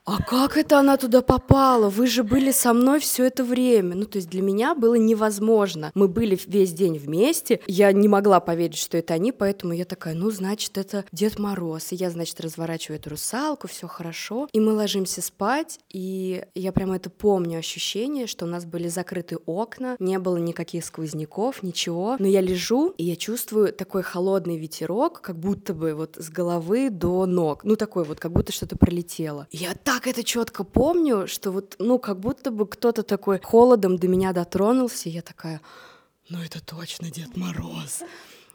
а 0.09 0.23
как 0.23 0.57
это 0.57 0.79
она 0.79 0.97
туда 0.97 1.21
попала? 1.21 1.91
Вы 1.91 2.07
же 2.07 2.25
были 2.25 2.51
со 2.51 2.73
мной 2.73 2.99
все 2.99 3.27
это 3.27 3.45
время. 3.45 3.95
Ну, 3.95 4.07
то 4.07 4.17
есть 4.17 4.31
для 4.31 4.41
меня 4.41 4.75
было 4.75 4.95
невозможно. 4.95 5.93
Мы 5.95 6.09
были 6.09 6.39
весь 6.47 6.73
день 6.73 6.97
вместе, 6.97 7.61
я 7.67 7.93
не 7.93 8.09
могла 8.09 8.41
поверить, 8.41 8.79
что 8.79 8.97
это 8.97 9.13
они, 9.13 9.33
поэтому 9.33 9.75
я 9.75 9.85
такая, 9.85 10.15
ну, 10.15 10.31
значит, 10.31 10.79
это 10.79 11.05
Дед 11.13 11.39
Мороз. 11.39 11.93
И 11.93 11.97
я, 11.97 12.09
значит, 12.09 12.41
разворачиваю 12.41 12.99
эту 12.99 13.11
русалку, 13.11 13.69
все 13.69 13.87
хорошо. 13.87 14.49
И 14.55 14.61
мы 14.61 14.73
ложимся 14.73 15.21
спать, 15.21 15.79
и 15.91 16.43
я 16.55 16.73
прямо 16.73 16.97
это 16.97 17.11
помню 17.11 17.59
ощущение, 17.59 18.27
что 18.27 18.47
у 18.47 18.49
нас 18.49 18.65
были 18.65 18.89
закрыты 18.89 19.37
окна, 19.45 19.97
не 19.99 20.19
было 20.19 20.39
никаких 20.39 20.87
сквозняков, 20.87 21.63
ничего. 21.63 22.17
Но 22.19 22.27
я 22.27 22.41
лежу, 22.41 22.95
и 22.97 23.05
я 23.05 23.17
чувствую 23.17 23.75
такой 23.75 24.03
холодный 24.03 24.57
ветерок, 24.57 25.21
как 25.21 25.39
будто 25.39 25.75
бы 25.75 25.93
вот 25.93 26.17
с 26.17 26.31
головы 26.31 26.89
до 26.89 27.27
ног. 27.27 27.63
Ну, 27.65 27.77
такой 27.77 28.05
вот, 28.05 28.19
как 28.19 28.33
будто 28.33 28.53
что-то 28.53 28.79
пролетело. 28.79 29.47
И 29.51 29.59
я 29.59 29.75
так 29.75 29.98
так 29.99 30.07
это 30.07 30.23
четко 30.23 30.63
помню, 30.63 31.27
что 31.27 31.51
вот, 31.51 31.75
ну, 31.81 31.99
как 31.99 32.21
будто 32.21 32.53
бы 32.53 32.69
кто-то 32.69 33.03
такой 33.03 33.41
холодом 33.41 33.97
до 33.97 34.07
меня 34.07 34.33
дотронулся, 34.33 35.09
и 35.09 35.13
я 35.13 35.23
такая, 35.23 35.61
ну, 36.29 36.41
это 36.41 36.65
точно 36.65 37.11
Дед 37.11 37.37
Мороз. 37.37 38.05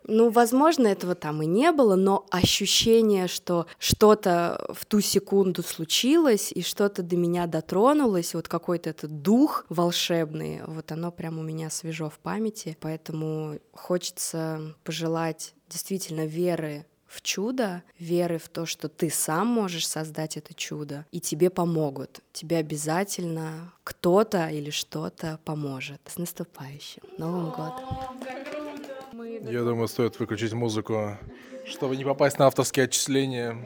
Ну, 0.08 0.30
возможно, 0.30 0.88
этого 0.88 1.16
там 1.16 1.42
и 1.42 1.46
не 1.46 1.74
было, 1.74 1.96
но 1.96 2.26
ощущение, 2.32 3.28
что 3.28 3.68
что-то 3.78 4.74
в 4.74 4.86
ту 4.86 5.02
секунду 5.02 5.64
случилось, 5.64 6.54
и 6.54 6.62
что-то 6.62 7.04
до 7.04 7.18
меня 7.18 7.46
дотронулось, 7.46 8.36
вот 8.36 8.48
какой-то 8.48 8.90
этот 8.92 9.22
дух 9.22 9.66
волшебный, 9.68 10.62
вот 10.66 10.94
оно 10.94 11.12
прямо 11.12 11.42
у 11.42 11.44
меня 11.44 11.70
свежо 11.70 12.10
в 12.10 12.20
памяти, 12.20 12.78
поэтому 12.80 13.60
хочется 13.74 14.76
пожелать 14.86 15.56
действительно 15.68 16.26
веры 16.26 16.86
в 17.14 17.22
чудо, 17.22 17.84
веры 18.00 18.40
в 18.40 18.50
то, 18.50 18.66
что 18.66 18.90
ты 18.90 19.10
сам 19.10 19.48
можешь 19.48 19.88
создать 19.88 20.36
это 20.36 20.54
чудо, 20.56 21.06
и 21.12 21.20
тебе 21.20 21.50
помогут. 21.52 22.22
Тебе 22.32 22.58
обязательно 22.58 23.72
кто-то 23.84 24.48
или 24.48 24.72
что-то 24.72 25.40
поможет. 25.46 26.02
С 26.08 26.18
наступающим 26.18 27.04
Новым 27.18 27.52
годом! 27.52 27.86
Я 29.44 29.64
думаю, 29.64 29.88
стоит 29.88 30.20
выключить 30.20 30.54
музыку, 30.54 31.18
чтобы 31.66 31.96
не 31.98 32.04
попасть 32.04 32.40
на 32.40 32.48
авторские 32.48 32.86
отчисления. 32.86 33.58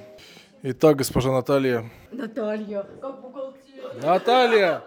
Итак, 0.64 0.98
госпожа 0.98 1.32
Наталья. 1.32 1.90
Наталья, 2.12 2.84
как 3.00 3.22
бухгалтер. 3.22 4.02
Наталья! 4.02 4.84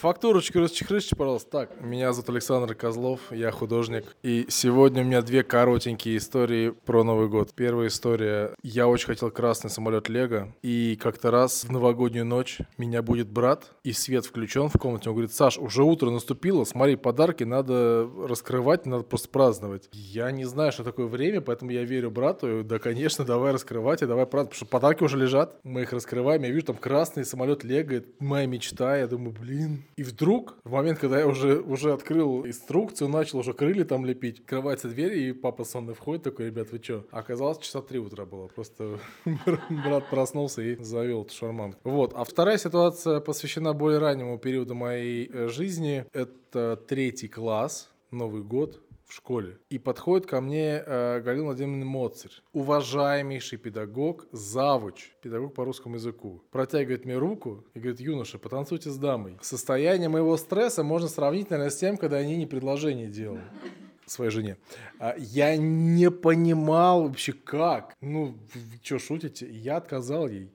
Фактурочку 0.00 0.60
расчехрышьте, 0.60 1.16
пожалуйста. 1.16 1.50
Так, 1.50 1.80
меня 1.80 2.12
зовут 2.12 2.28
Александр 2.28 2.74
Козлов, 2.74 3.20
я 3.30 3.50
художник. 3.50 4.14
И 4.22 4.44
сегодня 4.50 5.00
у 5.00 5.06
меня 5.06 5.22
две 5.22 5.42
коротенькие 5.42 6.18
истории 6.18 6.68
про 6.68 7.02
Новый 7.02 7.28
год. 7.30 7.54
Первая 7.54 7.88
история. 7.88 8.52
Я 8.62 8.88
очень 8.88 9.06
хотел 9.06 9.30
красный 9.30 9.70
самолет 9.70 10.10
Лего. 10.10 10.52
И 10.60 10.98
как-то 11.00 11.30
раз 11.30 11.64
в 11.64 11.72
новогоднюю 11.72 12.26
ночь 12.26 12.58
меня 12.76 13.00
будет 13.00 13.30
брат, 13.30 13.72
и 13.84 13.92
свет 13.92 14.26
включен 14.26 14.68
в 14.68 14.74
комнате. 14.74 15.08
Он 15.08 15.14
говорит, 15.14 15.32
Саш, 15.32 15.56
уже 15.56 15.82
утро 15.82 16.10
наступило, 16.10 16.64
смотри, 16.64 16.96
подарки 16.96 17.44
надо 17.44 18.06
раскрывать, 18.28 18.84
надо 18.84 19.02
просто 19.02 19.30
праздновать. 19.30 19.88
Я 19.92 20.30
не 20.30 20.44
знаю, 20.44 20.72
что 20.72 20.84
такое 20.84 21.06
время, 21.06 21.40
поэтому 21.40 21.70
я 21.70 21.84
верю 21.84 22.10
брату. 22.10 22.62
Да, 22.64 22.78
конечно, 22.78 23.24
давай 23.24 23.54
раскрывать 23.54 24.02
и 24.02 24.06
давай 24.06 24.26
праздновать, 24.26 24.50
потому 24.50 24.56
что 24.56 24.66
подарки 24.66 25.02
уже 25.04 25.16
лежат. 25.16 25.58
Мы 25.62 25.82
их 25.82 25.94
раскрываем, 25.94 26.42
я 26.42 26.50
вижу 26.50 26.66
там 26.66 26.76
красный 26.76 27.24
самолет 27.24 27.64
Лего, 27.64 28.04
моя 28.18 28.46
мечта. 28.46 28.98
Я 28.98 29.06
думаю, 29.06 29.32
блин, 29.32 29.85
и 29.96 30.02
вдруг, 30.02 30.56
в 30.64 30.72
момент, 30.72 30.98
когда 30.98 31.18
я 31.18 31.26
уже, 31.26 31.60
уже 31.60 31.92
открыл 31.92 32.46
инструкцию, 32.46 33.08
начал 33.08 33.38
уже 33.38 33.52
крылья 33.52 33.84
там 33.84 34.04
лепить, 34.04 34.40
открывается 34.40 34.88
дверь, 34.88 35.18
и 35.18 35.32
папа 35.32 35.64
сонный 35.64 35.94
входит, 35.94 36.24
такой, 36.24 36.46
ребят, 36.46 36.70
вы 36.72 36.80
что? 36.82 37.06
Оказалось, 37.10 37.58
часа 37.58 37.82
три 37.82 37.98
утра 37.98 38.24
было. 38.24 38.48
Просто 38.48 38.98
брат 39.70 40.08
проснулся 40.10 40.62
и 40.62 40.82
завел 40.82 41.22
эту 41.22 41.34
шарманку. 41.34 41.78
Вот. 41.84 42.12
А 42.14 42.24
вторая 42.24 42.58
ситуация 42.58 43.20
посвящена 43.20 43.72
более 43.72 43.98
раннему 43.98 44.38
периоду 44.38 44.74
моей 44.74 45.30
э, 45.32 45.48
жизни. 45.48 46.04
Это 46.12 46.76
третий 46.88 47.28
класс, 47.28 47.90
Новый 48.10 48.42
год 48.42 48.80
в 49.06 49.14
школе. 49.14 49.58
И 49.70 49.78
подходит 49.78 50.26
ко 50.26 50.40
мне 50.40 50.82
э, 50.84 51.20
Галина 51.20 51.46
Владимировна 51.46 51.84
Моцарь, 51.84 52.32
уважаемейший 52.52 53.58
педагог, 53.58 54.26
завуч, 54.32 55.12
педагог 55.22 55.54
по 55.54 55.64
русскому 55.64 55.94
языку. 55.94 56.42
Протягивает 56.50 57.04
мне 57.04 57.16
руку 57.16 57.64
и 57.74 57.78
говорит, 57.78 58.00
юноша, 58.00 58.38
потанцуйте 58.38 58.90
с 58.90 58.96
дамой. 58.96 59.38
Состояние 59.40 60.08
моего 60.08 60.36
стресса 60.36 60.82
можно 60.82 61.08
сравнить, 61.08 61.50
наверное, 61.50 61.70
с 61.70 61.76
тем, 61.76 61.96
когда 61.96 62.16
они 62.16 62.36
не 62.36 62.46
предложение 62.46 63.06
делали 63.06 63.44
своей 64.06 64.30
жене. 64.30 64.56
А, 64.98 65.14
я 65.16 65.56
не 65.56 66.10
понимал 66.10 67.04
вообще 67.04 67.32
как. 67.32 67.94
Ну, 68.00 68.36
вы 68.54 68.60
что, 68.82 68.98
шутите? 68.98 69.48
Я 69.48 69.76
отказал 69.76 70.28
ей. 70.28 70.50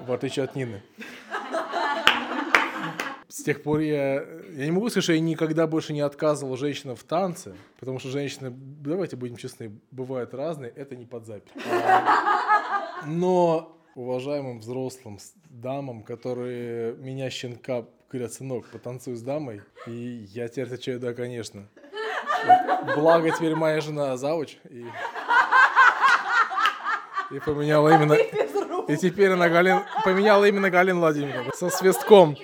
В 0.00 0.12
отличие 0.12 0.44
от 0.44 0.54
Нины 0.54 0.82
с 3.30 3.42
тех 3.44 3.62
пор 3.62 3.80
я... 3.80 4.24
Я 4.50 4.64
не 4.64 4.72
могу 4.72 4.88
сказать, 4.88 5.04
что 5.04 5.12
я 5.12 5.20
никогда 5.20 5.66
больше 5.66 5.92
не 5.92 6.00
отказывал 6.00 6.56
женщинам 6.56 6.96
в 6.96 7.04
танце, 7.04 7.54
потому 7.78 8.00
что 8.00 8.08
женщины, 8.08 8.52
давайте 8.52 9.16
будем 9.16 9.36
честны, 9.36 9.70
бывают 9.92 10.34
разные, 10.34 10.70
это 10.70 10.96
не 10.96 11.06
под 11.06 11.26
запись. 11.26 11.52
Но 13.06 13.80
уважаемым 13.94 14.58
взрослым 14.58 15.18
дамам, 15.48 16.02
которые 16.02 16.94
меня 16.96 17.30
щенка 17.30 17.86
говорят, 18.10 18.32
сынок, 18.32 18.66
потанцуй 18.66 19.14
с 19.14 19.22
дамой, 19.22 19.62
и 19.86 20.26
я 20.32 20.48
теперь 20.48 20.64
отвечаю, 20.66 20.98
да, 20.98 21.14
конечно. 21.14 21.68
Благо 22.96 23.30
теперь 23.30 23.54
моя 23.54 23.80
жена 23.80 24.16
завуч, 24.16 24.58
и 24.68 24.84
И 27.30 27.38
поменяла 27.38 27.90
именно... 27.90 28.14
И 28.88 28.96
теперь 28.96 29.30
она 29.30 29.48
Галин... 29.48 29.82
поменяла 30.04 30.46
именно 30.46 30.68
Галину 30.68 30.98
Владимировну 30.98 31.52
со 31.54 31.70
свистком. 31.70 32.36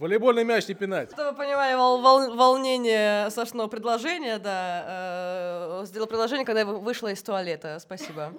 Волейбольный 0.00 0.44
мяч 0.44 0.66
не 0.66 0.72
пинать. 0.74 1.10
Чтобы 1.12 1.32
вы 1.32 1.36
понимали 1.36 1.74
вол- 1.74 2.00
вол- 2.00 2.34
волнение 2.34 3.28
Сашного 3.28 3.66
предложения, 3.68 4.38
да, 4.38 5.82
э, 5.82 5.84
сделал 5.84 6.06
предложение, 6.06 6.46
когда 6.46 6.60
я 6.60 6.66
вы- 6.66 6.78
вышла 6.80 7.08
из 7.08 7.22
туалета. 7.22 7.78
Спасибо. 7.80 8.32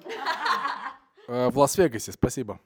Э, 1.28 1.50
В 1.52 1.60
Лас-Вегасе, 1.60 2.14
спасибо. 2.14 2.60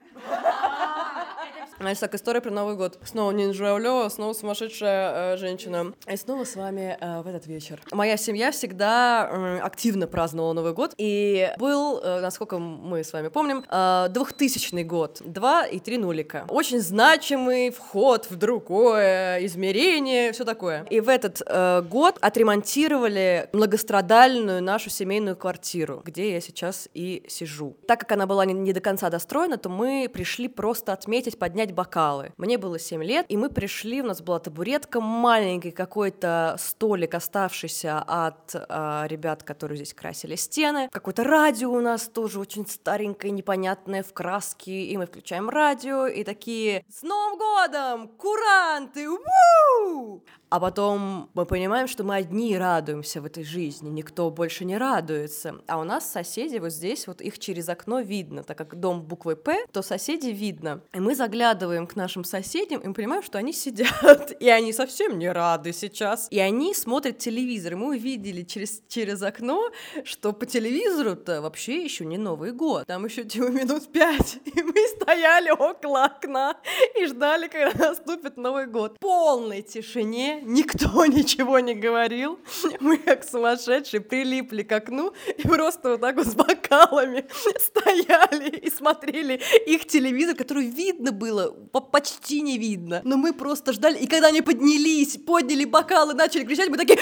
Значит, 1.78 2.00
так, 2.00 2.14
история 2.14 2.40
про 2.40 2.50
Новый 2.50 2.74
год. 2.74 2.98
Снова 3.04 3.32
Нина 3.32 3.52
Журавлева, 3.52 4.08
снова 4.08 4.32
сумасшедшая 4.32 5.34
э, 5.34 5.36
женщина. 5.36 5.92
И 6.10 6.16
снова 6.16 6.44
с 6.44 6.56
вами 6.56 6.96
э, 6.98 7.20
в 7.20 7.26
этот 7.26 7.46
вечер. 7.46 7.82
Моя 7.92 8.16
семья 8.16 8.50
всегда 8.50 9.28
э, 9.30 9.58
активно 9.58 10.06
праздновала 10.06 10.54
Новый 10.54 10.72
год. 10.72 10.94
И 10.96 11.52
был, 11.58 12.00
э, 12.02 12.20
насколько 12.20 12.58
мы 12.58 13.04
с 13.04 13.12
вами 13.12 13.28
помним, 13.28 13.62
э, 13.68 14.06
2000 14.08 14.82
год. 14.84 15.20
Два 15.22 15.66
и 15.66 15.78
три 15.78 15.98
нулика. 15.98 16.46
Очень 16.48 16.80
значимый 16.80 17.70
вход 17.70 18.30
в 18.30 18.36
другое 18.36 19.44
измерение, 19.44 20.32
все 20.32 20.44
такое. 20.44 20.86
И 20.88 21.00
в 21.00 21.10
этот 21.10 21.42
э, 21.46 21.82
год 21.82 22.16
отремонтировали 22.22 23.50
многострадальную 23.52 24.62
нашу 24.62 24.88
семейную 24.88 25.36
квартиру, 25.36 26.00
где 26.04 26.32
я 26.32 26.40
сейчас 26.40 26.88
и 26.94 27.22
сижу. 27.28 27.76
Так 27.86 28.00
как 28.00 28.12
она 28.12 28.26
была 28.26 28.46
не, 28.46 28.54
не 28.54 28.72
до 28.72 28.80
конца 28.80 29.10
достроена, 29.10 29.58
то 29.58 29.68
мы 29.68 30.10
пришли 30.12 30.48
просто 30.48 30.94
отметить, 30.94 31.38
поднять 31.38 31.65
бокалы. 31.74 32.32
Мне 32.36 32.58
было 32.58 32.78
7 32.78 33.02
лет, 33.02 33.26
и 33.28 33.36
мы 33.36 33.50
пришли, 33.50 34.02
у 34.02 34.06
нас 34.06 34.22
была 34.22 34.38
табуретка, 34.38 35.00
маленький 35.00 35.70
какой-то 35.70 36.56
столик, 36.58 37.14
оставшийся 37.14 37.98
от 37.98 38.54
э, 38.54 39.06
ребят, 39.08 39.42
которые 39.42 39.76
здесь 39.76 39.94
красили 39.94 40.36
стены. 40.36 40.88
Какое-то 40.92 41.24
радио 41.24 41.72
у 41.72 41.80
нас 41.80 42.08
тоже 42.08 42.40
очень 42.40 42.66
старенькое, 42.66 43.32
непонятное, 43.32 44.02
в 44.02 44.12
краске, 44.12 44.84
и 44.84 44.96
мы 44.96 45.06
включаем 45.06 45.48
радио, 45.48 46.06
и 46.06 46.24
такие 46.24 46.84
«С 46.88 47.02
Новым 47.02 47.38
годом! 47.38 48.08
Куранты! 48.08 49.08
Уу!» 49.08 50.22
А 50.48 50.60
потом 50.60 51.28
мы 51.34 51.44
понимаем, 51.44 51.88
что 51.88 52.04
мы 52.04 52.14
одни 52.14 52.56
радуемся 52.56 53.20
в 53.20 53.26
этой 53.26 53.42
жизни, 53.42 53.88
никто 53.90 54.30
больше 54.30 54.64
не 54.64 54.78
радуется. 54.78 55.56
А 55.66 55.78
у 55.78 55.84
нас 55.84 56.08
соседи 56.10 56.58
вот 56.58 56.70
здесь, 56.70 57.08
вот 57.08 57.20
их 57.20 57.40
через 57.40 57.68
окно 57.68 58.00
видно, 58.00 58.44
так 58.44 58.56
как 58.56 58.78
дом 58.78 59.02
буквой 59.02 59.34
«П», 59.36 59.66
то 59.72 59.82
соседи 59.82 60.28
видно. 60.28 60.82
И 60.92 61.00
мы 61.00 61.16
заглядываем 61.16 61.55
к 61.56 61.96
нашим 61.96 62.24
соседям, 62.24 62.80
и 62.80 62.88
мы 62.88 62.94
понимаем, 62.94 63.22
что 63.22 63.38
они 63.38 63.52
сидят, 63.52 64.32
и 64.40 64.48
они 64.48 64.72
совсем 64.72 65.18
не 65.18 65.30
рады 65.30 65.72
сейчас. 65.72 66.28
И 66.30 66.38
они 66.38 66.74
смотрят 66.74 67.18
телевизор, 67.18 67.72
и 67.72 67.76
мы 67.76 67.88
увидели 67.96 68.42
через, 68.42 68.82
через 68.88 69.22
окно, 69.22 69.70
что 70.04 70.32
по 70.32 70.46
телевизору-то 70.46 71.40
вообще 71.40 71.82
еще 71.82 72.04
не 72.04 72.18
Новый 72.18 72.52
год. 72.52 72.86
Там 72.86 73.04
еще 73.04 73.24
типа 73.36 73.48
минут 73.48 73.90
пять, 73.92 74.38
и 74.44 74.62
мы 74.62 74.74
стояли 75.00 75.50
около 75.50 76.04
окна 76.04 76.56
и 76.98 77.06
ждали, 77.06 77.48
когда 77.48 77.88
наступит 77.88 78.36
Новый 78.36 78.66
год. 78.66 78.96
В 78.96 79.00
полной 79.00 79.62
тишине, 79.62 80.40
никто 80.42 81.06
ничего 81.06 81.58
не 81.58 81.74
говорил. 81.74 82.38
Мы 82.80 82.98
как 82.98 83.24
сумасшедшие 83.24 84.00
прилипли 84.00 84.62
к 84.62 84.72
окну 84.72 85.12
и 85.36 85.42
просто 85.42 85.90
вот 85.90 86.00
так 86.00 86.16
вот 86.16 86.26
с 86.26 86.34
бокалами 86.34 87.26
стояли 87.58 88.50
и 88.50 88.70
смотрели 88.70 89.40
их 89.66 89.86
телевизор, 89.86 90.36
который 90.36 90.66
видно 90.66 91.12
было, 91.12 91.45
по- 91.72 91.80
почти 91.80 92.40
не 92.40 92.58
видно. 92.58 93.00
Но 93.04 93.16
мы 93.16 93.32
просто 93.32 93.72
ждали, 93.72 93.98
и 93.98 94.06
когда 94.06 94.28
они 94.28 94.42
поднялись, 94.42 95.16
подняли 95.26 95.64
бокалы, 95.64 96.14
начали 96.14 96.44
кричать, 96.44 96.68
мы 96.68 96.76
такие 96.76 96.98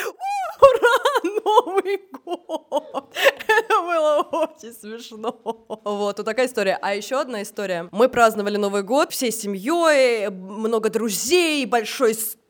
Ура! 0.60 1.30
Новый 1.44 2.00
год! 2.24 3.14
Это 3.48 3.80
было 3.82 4.22
очень 4.30 4.72
смешно. 4.72 5.36
Вот, 5.42 5.84
вот 5.84 6.24
такая 6.24 6.46
история. 6.46 6.78
А 6.80 6.94
еще 6.94 7.20
одна 7.20 7.42
история. 7.42 7.88
Мы 7.92 8.08
праздновали 8.08 8.56
Новый 8.56 8.82
год 8.82 9.12
всей 9.12 9.32
семьей, 9.32 10.28
много 10.30 10.90
друзей, 10.90 11.66
большой 11.66 12.14
стол, 12.14 12.43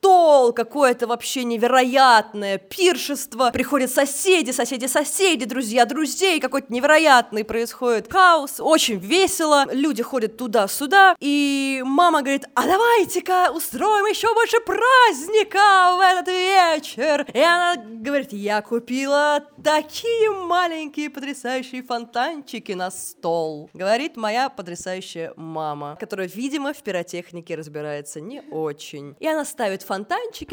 какое-то 0.55 1.07
вообще 1.07 1.45
невероятное 1.45 2.59
пиршество. 2.59 3.51
Приходят 3.53 3.91
соседи, 3.91 4.51
соседи, 4.51 4.87
соседи, 4.87 5.45
друзья, 5.45 5.85
друзей. 5.85 6.41
Какой-то 6.41 6.73
невероятный 6.73 7.45
происходит 7.45 8.13
хаос. 8.13 8.57
Очень 8.59 8.99
весело. 8.99 9.67
Люди 9.73 10.03
ходят 10.03 10.37
туда-сюда. 10.37 11.17
И 11.21 11.83
мама 11.85 12.23
говорит, 12.23 12.45
а 12.55 12.67
давайте-ка 12.67 13.53
устроим 13.53 14.07
еще 14.07 14.33
больше 14.35 14.61
праздника 14.61 15.97
в 15.97 16.01
этот 16.01 16.29
вечер. 16.29 17.27
И 17.33 17.41
она 17.41 17.77
говорит, 17.77 18.33
я 18.33 18.63
купила 18.63 19.45
такие 19.63 20.31
маленькие 20.31 21.11
потрясающие 21.11 21.83
фонтанчики 21.83 22.73
на 22.73 22.91
стол. 22.91 23.71
Говорит 23.73 24.17
моя 24.17 24.49
потрясающая 24.49 25.33
мама, 25.37 25.97
которая, 25.99 26.29
видимо, 26.29 26.73
в 26.73 26.83
пиротехнике 26.83 27.55
разбирается 27.55 28.21
не 28.21 28.41
очень. 28.51 29.17
И 29.21 29.27
она 29.27 29.45
ставит 29.45 29.83
фонтанчики, 29.83 29.94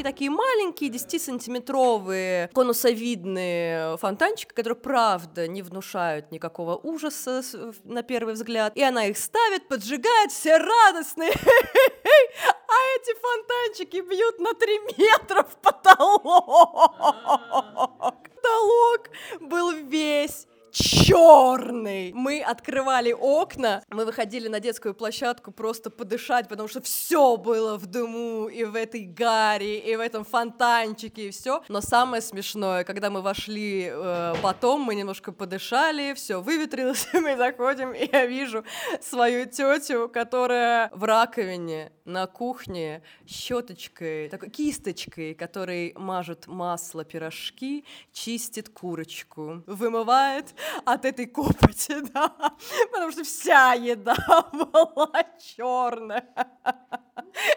такие 0.04 0.30
маленькие, 0.30 0.90
10-сантиметровые, 0.92 2.50
конусовидные 2.54 3.98
фонтанчики, 3.98 4.54
которые, 4.54 4.78
правда, 4.78 5.48
не 5.48 5.62
внушают 5.62 6.32
никакого 6.32 6.76
ужаса 6.76 7.42
на 7.84 8.04
первый 8.04 8.34
взгляд. 8.36 8.76
И 8.76 8.84
она 8.84 9.06
их 9.06 9.18
ставит, 9.18 9.68
поджигает, 9.68 10.32
все 10.32 10.58
радостные. 10.58 11.32
А 12.72 12.74
эти 12.96 13.14
фонтанчики 13.20 13.98
бьют 13.98 14.40
на 14.40 14.54
3 14.54 14.80
метра 14.98 15.44
в 15.44 15.58
потолок. 15.58 15.81
Открывали 22.52 23.12
окна, 23.12 23.84
мы 23.90 24.06
выходили 24.06 24.48
на 24.48 24.60
детскую 24.60 24.94
площадку 24.94 25.52
просто 25.52 25.90
подышать, 25.90 26.48
потому 26.48 26.68
что 26.68 26.82
все 26.82 27.38
было 27.38 27.78
в 27.78 27.86
дыму 27.88 28.48
и 28.48 28.64
в 28.64 28.76
этой 28.76 29.06
гаре, 29.06 29.80
и 29.80 29.96
в 29.96 30.00
этом 30.00 30.24
фонтанчике, 30.24 31.28
и 31.28 31.32
все. 31.32 31.64
Но 31.70 31.82
самое 31.82 32.22
смешное, 32.22 32.84
когда 32.84 33.10
мы 33.10 33.22
вошли 33.22 33.90
э, 33.92 34.36
потом, 34.42 34.82
мы 34.82 34.96
немножко 34.96 35.32
подышали, 35.32 36.14
все 36.14 36.42
выветрилось, 36.42 37.08
мы 37.14 37.38
заходим, 37.38 37.94
и 37.94 38.10
я 38.12 38.26
вижу 38.26 38.64
свою 39.02 39.46
тетю, 39.46 40.10
которая 40.10 40.90
в 40.94 41.04
раковине 41.04 41.92
на 42.06 42.28
кухне 42.28 43.02
щеточкой, 43.28 44.30
такой 44.30 44.50
кисточкой, 44.50 45.34
которой 45.34 45.94
мажет 45.96 46.48
масло 46.48 47.06
пирожки, 47.06 47.86
чистит 48.12 48.70
курочку, 48.70 49.64
вымывает 49.68 50.54
от 50.86 51.06
этой 51.06 51.26
копоти, 51.26 51.96
да, 52.14 52.34
потому 52.92 53.12
что 53.12 53.24
вся 53.24 53.74
еда 53.74 54.16
была 54.54 55.24
черная. 55.40 56.26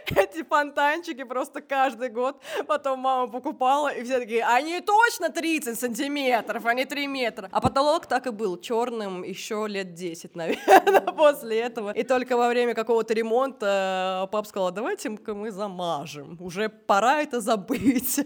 Эти 0.06 0.42
фонтанчики 0.42 1.24
просто 1.24 1.60
каждый 1.60 2.08
год 2.08 2.40
потом 2.66 3.00
мама 3.00 3.30
покупала, 3.30 3.88
и 3.88 4.04
все 4.04 4.18
такие, 4.18 4.44
они 4.44 4.80
точно 4.80 5.30
30 5.30 5.78
сантиметров, 5.78 6.64
а 6.66 6.74
не 6.74 6.84
3 6.84 7.06
метра. 7.06 7.48
А 7.52 7.60
потолок 7.60 8.06
так 8.06 8.26
и 8.26 8.30
был 8.30 8.56
черным 8.60 9.22
еще 9.22 9.66
лет 9.68 9.94
10, 9.94 10.34
наверное, 10.36 11.00
после 11.00 11.60
этого. 11.60 11.90
И 11.90 12.02
только 12.04 12.36
во 12.36 12.48
время 12.48 12.74
какого-то 12.74 13.14
ремонта 13.14 14.28
папа 14.30 14.48
сказал, 14.48 14.70
давайте-ка 14.70 15.34
мы 15.34 15.50
замажем, 15.50 16.36
уже 16.40 16.68
пора 16.68 17.22
это 17.22 17.40
забыть, 17.40 18.20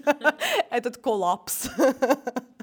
этот 0.70 0.96
коллапс. 0.98 1.70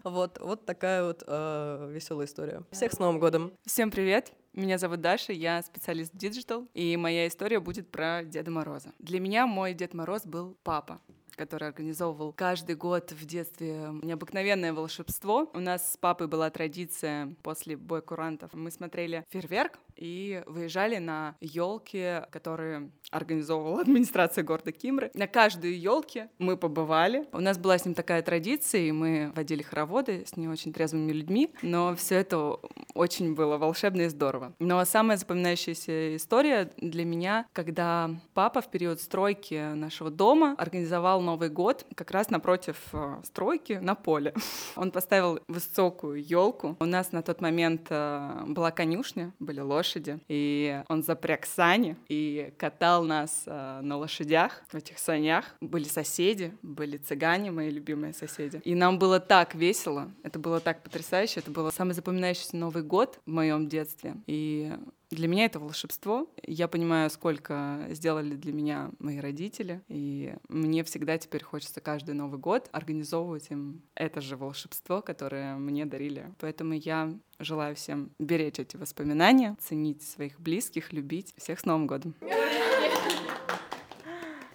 Вот, 0.05 0.37
вот 0.39 0.65
такая 0.67 1.03
вот 1.03 1.23
э, 1.25 1.89
веселая 1.91 2.27
история. 2.27 2.61
Всех 2.69 2.93
с 2.93 2.99
Новым 2.99 3.19
годом! 3.19 3.51
Всем 3.65 3.89
привет! 3.89 4.33
Меня 4.53 4.77
зовут 4.77 5.01
Даша, 5.01 5.33
я 5.33 5.63
специалист 5.63 6.11
digital, 6.13 6.67
и 6.75 6.95
моя 6.95 7.27
история 7.27 7.59
будет 7.59 7.89
про 7.89 8.23
Деда 8.23 8.51
Мороза. 8.51 8.93
Для 8.99 9.19
меня 9.19 9.47
мой 9.47 9.73
Дед 9.73 9.95
Мороз 9.95 10.23
был 10.27 10.55
папа 10.63 11.01
который 11.35 11.67
организовывал 11.67 12.33
каждый 12.33 12.75
год 12.75 13.11
в 13.11 13.25
детстве 13.25 13.89
необыкновенное 14.01 14.73
волшебство. 14.73 15.49
У 15.53 15.59
нас 15.59 15.93
с 15.93 15.97
папой 15.97 16.27
была 16.27 16.49
традиция 16.49 17.35
после 17.43 17.77
боя 17.77 18.01
курантов. 18.01 18.53
Мы 18.53 18.71
смотрели 18.71 19.25
фейерверк 19.29 19.79
и 19.95 20.43
выезжали 20.45 20.97
на 20.97 21.35
елки, 21.41 22.21
которые 22.31 22.89
организовывала 23.11 23.81
администрация 23.85 24.43
города 24.43 24.71
Кимры. 24.71 25.11
На 25.13 25.27
каждой 25.27 25.73
елке 25.73 26.29
мы 26.37 26.57
побывали. 26.57 27.25
У 27.31 27.39
нас 27.39 27.57
была 27.57 27.77
с 27.77 27.85
ним 27.85 27.93
такая 27.93 28.21
традиция, 28.21 28.81
и 28.81 28.91
мы 28.91 29.31
водили 29.35 29.61
хороводы 29.61 30.25
с 30.25 30.35
не 30.37 30.47
очень 30.47 30.73
трезвыми 30.73 31.11
людьми, 31.11 31.51
но 31.61 31.95
все 31.95 32.15
это 32.15 32.59
очень 32.93 33.35
было 33.35 33.57
волшебно 33.57 34.03
и 34.03 34.09
здорово. 34.09 34.53
Но 34.59 34.83
самая 34.85 35.17
запоминающаяся 35.17 36.15
история 36.15 36.71
для 36.77 37.05
меня, 37.05 37.45
когда 37.53 38.09
папа 38.33 38.61
в 38.61 38.69
период 38.69 39.01
стройки 39.01 39.73
нашего 39.73 40.09
дома 40.09 40.55
организовал 40.57 41.21
Новый 41.25 41.49
год 41.49 41.85
как 41.95 42.11
раз 42.11 42.29
напротив 42.29 42.77
э, 42.93 43.21
стройки 43.23 43.73
на 43.73 43.95
поле. 43.95 44.33
Он 44.75 44.91
поставил 44.91 45.39
высокую 45.47 46.23
елку. 46.23 46.77
У 46.79 46.85
нас 46.85 47.11
на 47.11 47.21
тот 47.21 47.41
момент 47.41 47.87
э, 47.89 48.43
была 48.47 48.71
конюшня, 48.71 49.33
были 49.39 49.59
лошади, 49.59 50.19
и 50.27 50.83
он 50.87 51.03
запряг 51.03 51.45
сани 51.45 51.95
и 52.07 52.53
катал 52.57 53.03
нас 53.03 53.43
э, 53.45 53.79
на 53.81 53.97
лошадях 53.97 54.63
в 54.69 54.75
этих 54.75 54.99
санях. 54.99 55.45
Были 55.61 55.85
соседи, 55.85 56.55
были 56.61 56.97
цыгане, 56.97 57.51
мои 57.51 57.69
любимые 57.69 58.13
соседи. 58.13 58.61
И 58.63 58.75
нам 58.75 58.99
было 58.99 59.19
так 59.19 59.55
весело, 59.55 60.11
это 60.23 60.39
было 60.39 60.59
так 60.59 60.83
потрясающе, 60.83 61.39
это 61.39 61.51
был 61.51 61.71
самый 61.71 61.93
запоминающийся 61.93 62.57
Новый 62.57 62.83
год 62.83 63.19
в 63.25 63.31
моем 63.31 63.67
детстве. 63.67 64.15
И 64.27 64.71
для 65.11 65.27
меня 65.27 65.45
это 65.45 65.59
волшебство. 65.59 66.27
Я 66.45 66.67
понимаю, 66.67 67.09
сколько 67.09 67.87
сделали 67.89 68.35
для 68.35 68.53
меня 68.53 68.91
мои 68.99 69.19
родители, 69.19 69.81
и 69.87 70.35
мне 70.49 70.83
всегда 70.83 71.17
теперь 71.17 71.43
хочется 71.43 71.81
каждый 71.81 72.15
Новый 72.15 72.39
год 72.39 72.69
организовывать 72.71 73.47
им 73.49 73.81
это 73.95 74.21
же 74.21 74.37
волшебство, 74.37 75.01
которое 75.01 75.55
мне 75.55 75.85
дарили. 75.85 76.33
Поэтому 76.39 76.73
я 76.73 77.13
желаю 77.39 77.75
всем 77.75 78.11
беречь 78.19 78.59
эти 78.59 78.77
воспоминания, 78.77 79.57
ценить 79.59 80.03
своих 80.03 80.39
близких, 80.39 80.93
любить. 80.93 81.33
Всех 81.37 81.59
с 81.59 81.65
Новым 81.65 81.87
годом! 81.87 82.15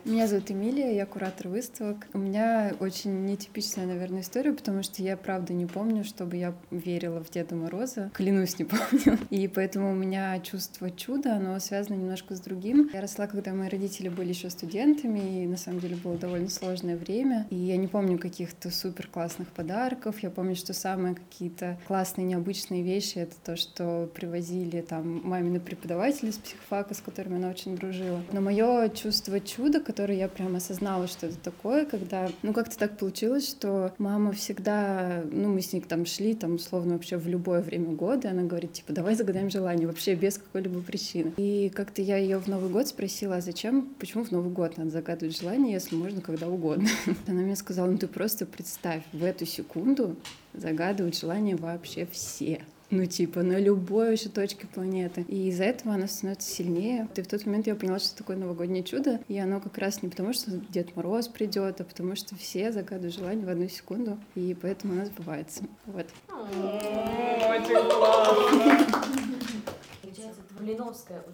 Меня 0.07 0.27
зовут 0.27 0.51
Эмилия, 0.51 0.97
я 0.97 1.05
куратор 1.05 1.49
выставок. 1.49 2.07
У 2.15 2.19
меня 2.19 2.73
очень 2.81 3.27
нетипичная, 3.27 3.85
наверное, 3.85 4.23
история, 4.23 4.55
потому 4.55 4.83
что 4.83 5.03
я 5.03 5.15
правда 5.15 5.53
не 5.53 5.67
помню, 5.67 6.05
чтобы 6.05 6.39
я 6.39 6.55
верила 6.71 7.23
в 7.23 7.31
Деда 7.31 7.55
Мороза. 7.55 8.11
Клянусь, 8.15 8.59
не 8.59 8.65
помню. 8.67 9.19
И 9.29 9.47
поэтому 9.47 9.93
у 9.93 9.95
меня 9.95 10.39
чувство 10.41 10.91
чуда, 10.91 11.35
оно 11.35 11.59
связано 11.61 11.97
немножко 11.97 12.35
с 12.35 12.41
другим. 12.41 12.89
Я 12.95 13.03
росла, 13.03 13.27
когда 13.27 13.53
мои 13.53 13.69
родители 13.69 14.09
были 14.09 14.31
еще 14.31 14.49
студентами, 14.49 15.43
и 15.43 15.47
на 15.47 15.59
самом 15.59 15.81
деле 15.81 15.97
было 15.97 16.17
довольно 16.17 16.49
сложное 16.49 16.97
время. 16.97 17.47
И 17.51 17.57
я 17.57 17.77
не 17.77 17.87
помню 17.87 18.19
каких-то 18.19 18.71
супер 18.71 19.07
классных 19.07 19.49
подарков. 19.49 20.21
Я 20.21 20.31
помню, 20.31 20.57
что 20.57 20.73
самые 20.73 21.15
какие-то 21.15 21.79
классные, 21.87 22.25
необычные 22.27 22.83
вещи— 22.83 23.19
это 23.19 23.35
то, 23.45 23.57
что 23.57 24.09
привозили 24.15 24.81
там 24.81 25.21
мамины 25.29 25.61
преподаватели 25.61 26.31
с 26.31 26.39
психфака, 26.39 26.95
с 26.95 27.01
которыми 27.03 27.37
она 27.37 27.51
очень 27.51 27.77
дружила. 27.77 28.23
Но 28.33 28.41
мое 28.41 28.89
чувство 28.89 29.41
чуда, 29.41 29.81
которой 29.91 30.19
я 30.19 30.29
прям 30.29 30.55
осознала, 30.55 31.09
что 31.09 31.27
это 31.27 31.37
такое, 31.37 31.85
когда, 31.85 32.31
ну, 32.43 32.53
как-то 32.53 32.79
так 32.79 32.97
получилось, 32.97 33.51
что 33.51 33.93
мама 33.99 34.31
всегда, 34.31 35.25
ну, 35.33 35.49
мы 35.49 35.61
с 35.63 35.73
ней 35.73 35.81
там 35.81 36.07
шли, 36.07 36.35
там, 36.35 36.55
условно, 36.55 36.93
вообще 36.93 37.17
в 37.17 37.27
любое 37.27 37.61
время 37.61 37.89
года, 37.97 38.31
она 38.31 38.45
говорит, 38.45 38.73
типа, 38.73 38.93
давай 38.93 39.17
загадаем 39.17 39.51
желание, 39.51 39.89
вообще 39.89 40.15
без 40.15 40.39
какой-либо 40.39 40.81
причины. 40.81 41.33
И 41.39 41.73
как-то 41.75 42.03
я 42.03 42.19
ее 42.19 42.39
в 42.39 42.47
Новый 42.47 42.71
год 42.71 42.87
спросила, 42.87 43.37
а 43.37 43.41
зачем, 43.41 43.89
почему 43.99 44.23
в 44.23 44.31
Новый 44.31 44.53
год 44.53 44.77
надо 44.77 44.91
загадывать 44.91 45.37
желание, 45.37 45.73
если 45.73 45.97
можно 45.97 46.21
когда 46.21 46.49
угодно? 46.49 46.89
Она 47.27 47.41
мне 47.41 47.57
сказала, 47.57 47.91
ну, 47.91 47.99
ты 47.99 48.07
просто 48.07 48.47
представь, 48.47 49.03
в 49.13 49.25
эту 49.25 49.45
секунду 49.45 50.15
загадывают 50.55 51.19
желание 51.19 51.57
вообще 51.57 52.07
все 52.13 52.63
ну, 52.91 53.07
типа, 53.07 53.43
на 53.43 53.59
любой 53.59 54.11
вообще 54.11 54.29
точке 54.29 54.67
планеты. 54.67 55.25
И 55.29 55.49
из-за 55.49 55.65
этого 55.65 55.95
она 55.95 56.09
становится 56.09 56.51
сильнее. 56.51 57.09
И 57.15 57.23
в 57.23 57.27
тот 57.29 57.47
момент 57.47 57.67
я 57.67 57.75
поняла, 57.77 57.99
что 57.99 58.17
такое 58.17 58.37
новогоднее 58.37 58.83
чудо. 58.83 59.21
И 59.29 59.39
оно 59.39 59.61
как 59.61 59.79
раз 59.79 60.03
не 60.03 60.09
потому, 60.09 60.33
что 60.33 60.51
Дед 60.51 60.97
Мороз 60.97 61.29
придет, 61.29 61.81
а 61.81 61.85
потому 61.85 62.17
что 62.17 62.35
все 62.37 62.73
загадывают 62.73 63.15
желание 63.15 63.47
в 63.47 63.49
одну 63.49 63.69
секунду. 63.69 64.19
И 64.35 64.57
поэтому 64.61 64.95
оно 64.95 65.05
сбывается. 65.05 65.63
Вот. 65.87 66.07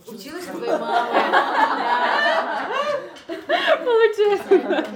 Училась 0.06 0.44
у 0.48 0.58
твоей 0.58 0.78
мамы. 0.78 1.20
Получается. 3.26 4.86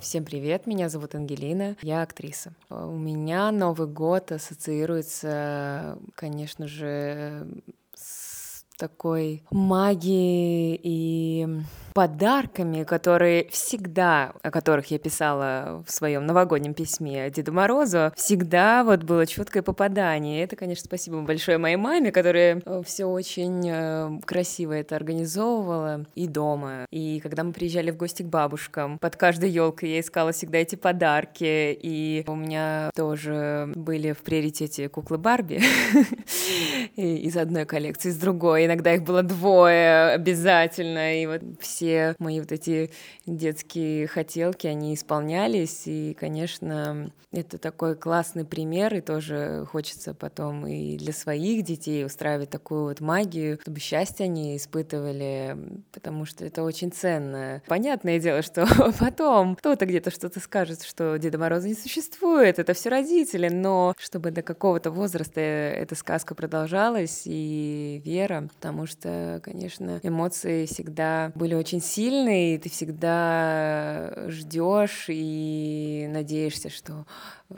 Всем 0.00 0.24
привет, 0.24 0.66
меня 0.66 0.88
зовут 0.88 1.14
Ангелина, 1.14 1.76
я 1.82 2.02
актриса. 2.02 2.52
У 2.70 2.96
меня 2.96 3.50
Новый 3.50 3.86
год 3.86 4.32
ассоциируется, 4.32 5.98
конечно 6.14 6.68
же, 6.68 7.46
с 7.94 8.25
такой 8.76 9.42
магией 9.50 10.78
и 10.82 11.48
подарками, 11.96 12.84
которые 12.84 13.48
всегда, 13.48 14.34
о 14.42 14.50
которых 14.50 14.90
я 14.90 14.98
писала 14.98 15.82
в 15.86 15.90
своем 15.90 16.26
новогоднем 16.26 16.74
письме 16.74 17.30
Деду 17.30 17.54
Морозу, 17.54 18.12
всегда 18.14 18.84
вот 18.84 19.02
было 19.02 19.24
четкое 19.26 19.62
попадание. 19.62 20.44
Это, 20.44 20.56
конечно, 20.56 20.84
спасибо 20.84 21.22
большое 21.22 21.56
моей 21.56 21.76
маме, 21.76 22.12
которая 22.12 22.60
э, 22.62 22.82
все 22.84 23.06
очень 23.06 23.66
э, 23.66 24.20
красиво 24.26 24.74
это 24.74 24.94
организовывала 24.94 26.04
и 26.14 26.28
дома. 26.28 26.84
И 26.90 27.18
когда 27.20 27.44
мы 27.44 27.54
приезжали 27.54 27.90
в 27.90 27.96
гости 27.96 28.22
к 28.22 28.26
бабушкам, 28.26 28.98
под 28.98 29.16
каждой 29.16 29.48
елкой 29.48 29.92
я 29.92 30.00
искала 30.00 30.32
всегда 30.32 30.58
эти 30.58 30.76
подарки. 30.76 31.78
И 31.80 32.24
у 32.26 32.34
меня 32.34 32.90
тоже 32.94 33.72
были 33.74 34.12
в 34.12 34.18
приоритете 34.18 34.90
куклы 34.90 35.16
Барби 35.16 35.62
из 36.96 37.38
одной 37.38 37.64
коллекции, 37.64 38.10
из 38.10 38.18
другой. 38.18 38.65
Иногда 38.66 38.94
их 38.94 39.02
было 39.02 39.22
двое 39.22 40.10
обязательно. 40.10 41.22
И 41.22 41.26
вот 41.26 41.42
все 41.60 42.14
мои 42.18 42.40
вот 42.40 42.52
эти 42.52 42.90
детские 43.26 44.06
хотелки, 44.06 44.66
они 44.66 44.94
исполнялись, 44.94 45.82
и, 45.86 46.16
конечно, 46.18 47.10
это 47.32 47.58
такой 47.58 47.96
классный 47.96 48.44
пример, 48.44 48.94
и 48.94 49.00
тоже 49.00 49.66
хочется 49.70 50.14
потом 50.14 50.66
и 50.66 50.96
для 50.96 51.12
своих 51.12 51.64
детей 51.64 52.04
устраивать 52.04 52.50
такую 52.50 52.84
вот 52.84 53.00
магию, 53.00 53.58
чтобы 53.60 53.80
счастье 53.80 54.24
они 54.24 54.56
испытывали, 54.56 55.56
потому 55.92 56.24
что 56.24 56.44
это 56.44 56.62
очень 56.62 56.92
ценно. 56.92 57.62
Понятное 57.66 58.18
дело, 58.18 58.42
что 58.42 58.66
потом 58.98 59.56
кто-то 59.56 59.86
где-то 59.86 60.10
что-то 60.10 60.40
скажет, 60.40 60.82
что 60.82 61.16
Деда 61.18 61.38
Мороза 61.38 61.68
не 61.68 61.74
существует, 61.74 62.58
это 62.58 62.74
все 62.74 62.88
родители, 62.88 63.48
но 63.48 63.94
чтобы 63.98 64.30
до 64.30 64.42
какого-то 64.42 64.90
возраста 64.90 65.40
эта 65.40 65.94
сказка 65.94 66.34
продолжалась, 66.34 67.22
и 67.24 68.00
вера, 68.04 68.48
потому 68.56 68.86
что, 68.86 69.40
конечно, 69.42 70.00
эмоции 70.02 70.66
всегда 70.66 71.30
были 71.34 71.54
очень 71.54 71.80
сильный, 71.80 72.54
и 72.54 72.58
ты 72.58 72.70
всегда 72.70 74.26
ждешь 74.28 75.06
и 75.08 76.08
надеешься, 76.10 76.70
что 76.70 77.06
э, 77.50 77.54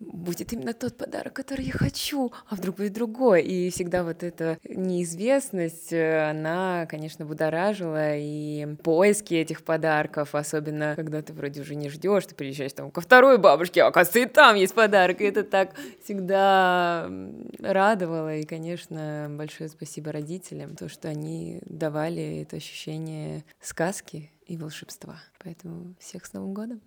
будет 0.00 0.52
именно 0.52 0.72
тот 0.72 0.96
подарок, 0.96 1.32
который 1.32 1.64
я 1.64 1.72
хочу, 1.72 2.32
а 2.48 2.54
вдруг 2.56 2.76
будет 2.76 2.92
другой. 2.92 3.42
И 3.42 3.70
всегда 3.70 4.04
вот 4.04 4.22
эта 4.22 4.58
неизвестность, 4.64 5.92
э, 5.92 6.30
она, 6.30 6.86
конечно, 6.86 7.24
будоражила, 7.24 8.16
и 8.16 8.66
поиски 8.82 9.34
этих 9.34 9.62
подарков, 9.62 10.34
особенно 10.34 10.94
когда 10.96 11.22
ты 11.22 11.32
вроде 11.32 11.60
уже 11.60 11.74
не 11.74 11.88
ждешь, 11.88 12.26
ты 12.26 12.34
приезжаешь 12.34 12.72
там 12.72 12.90
ко 12.90 13.00
второй 13.00 13.38
бабушке, 13.38 13.82
а 13.82 13.88
оказывается, 13.88 14.20
и 14.20 14.26
там 14.26 14.56
есть 14.56 14.74
подарок, 14.74 15.20
и 15.20 15.24
это 15.24 15.42
так 15.42 15.74
всегда 16.02 17.10
радовало, 17.58 18.36
и, 18.36 18.44
конечно, 18.44 19.28
большое 19.30 19.68
спасибо 19.68 20.12
родителям, 20.12 20.76
то, 20.76 20.88
что 20.88 21.08
они 21.08 21.60
давали 21.66 22.42
это 22.42 22.56
ощущение 22.56 23.44
сказки 23.60 24.30
и 24.46 24.56
волшебства. 24.56 25.16
Поэтому 25.42 25.94
всех 25.98 26.26
с 26.26 26.32
Новым 26.32 26.54
годом! 26.54 26.80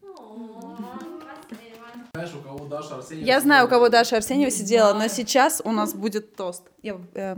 Знаешь, 2.18 2.34
у 2.34 2.42
кого 2.42 2.66
Даша 2.66 2.96
Арсеньева 2.96 3.28
Я 3.28 3.40
знаю, 3.40 3.68
у 3.68 3.70
кого 3.70 3.90
Даша 3.90 4.18
Арсеньева 4.18 4.50
сидела, 4.50 4.92
но 4.96 5.08
сейчас 5.08 5.62
у 5.64 5.72
нас 5.72 5.94
будет 5.94 6.36
тост. 6.36 6.64
Я, 6.82 6.98
э, 7.14 7.36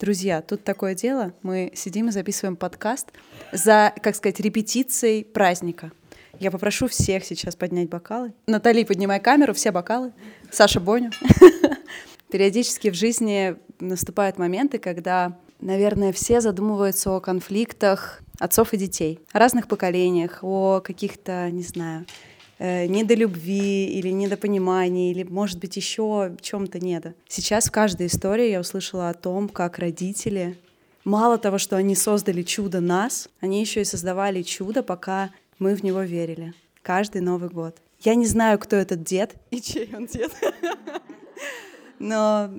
друзья, 0.00 0.42
тут 0.42 0.64
такое 0.64 0.96
дело. 0.96 1.32
Мы 1.42 1.70
сидим 1.76 2.08
и 2.08 2.10
записываем 2.10 2.56
подкаст 2.56 3.12
за, 3.52 3.92
как 4.02 4.16
сказать, 4.16 4.40
репетицией 4.40 5.24
праздника. 5.24 5.92
Я 6.40 6.50
попрошу 6.50 6.88
всех 6.88 7.24
сейчас 7.24 7.54
поднять 7.54 7.88
бокалы. 7.88 8.32
Натали, 8.48 8.82
поднимай 8.82 9.20
камеру, 9.20 9.54
все 9.54 9.70
бокалы. 9.70 10.12
Саша 10.50 10.80
Боню. 10.80 11.12
Периодически 12.28 12.90
в 12.90 12.94
жизни 12.94 13.54
наступают 13.78 14.36
моменты, 14.36 14.78
когда, 14.78 15.38
наверное, 15.60 16.12
все 16.12 16.40
задумываются 16.40 17.12
о 17.12 17.20
конфликтах 17.20 18.20
отцов 18.40 18.72
и 18.72 18.78
детей, 18.78 19.20
о 19.30 19.38
разных 19.38 19.68
поколениях, 19.68 20.40
о 20.42 20.80
каких-то, 20.80 21.48
не 21.52 21.62
знаю, 21.62 22.04
недолюбви 22.58 23.86
или 23.86 24.08
недопонимании, 24.10 25.10
или, 25.10 25.22
может 25.22 25.58
быть, 25.58 25.76
еще 25.76 26.36
чем-то 26.40 26.80
недо. 26.80 27.14
Сейчас 27.28 27.66
в 27.66 27.72
каждой 27.72 28.06
истории 28.06 28.50
я 28.50 28.60
услышала 28.60 29.10
о 29.10 29.14
том, 29.14 29.48
как 29.48 29.78
родители, 29.78 30.56
мало 31.04 31.38
того, 31.38 31.58
что 31.58 31.76
они 31.76 31.94
создали 31.94 32.42
чудо 32.42 32.80
нас, 32.80 33.28
они 33.40 33.60
еще 33.60 33.82
и 33.82 33.84
создавали 33.84 34.42
чудо, 34.42 34.82
пока 34.82 35.30
мы 35.58 35.74
в 35.74 35.82
него 35.82 36.02
верили. 36.02 36.54
Каждый 36.82 37.20
Новый 37.20 37.48
год. 37.48 37.76
Я 38.00 38.14
не 38.14 38.26
знаю, 38.26 38.58
кто 38.58 38.76
этот 38.76 39.02
дед 39.02 39.34
и 39.50 39.60
чей 39.60 39.90
он 39.94 40.06
дед. 40.06 40.30
Но 41.98 42.50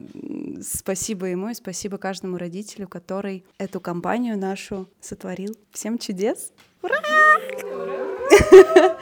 спасибо 0.63 1.27
ему 1.27 1.49
и 1.49 1.53
спасибо 1.53 1.97
каждому 1.97 2.37
родителю, 2.37 2.87
который 2.87 3.45
эту 3.59 3.79
компанию 3.79 4.37
нашу 4.37 4.89
сотворил. 4.99 5.55
Всем 5.71 5.99
чудес! 5.99 6.51
Ура! 6.81 6.97
Так, 8.73 8.97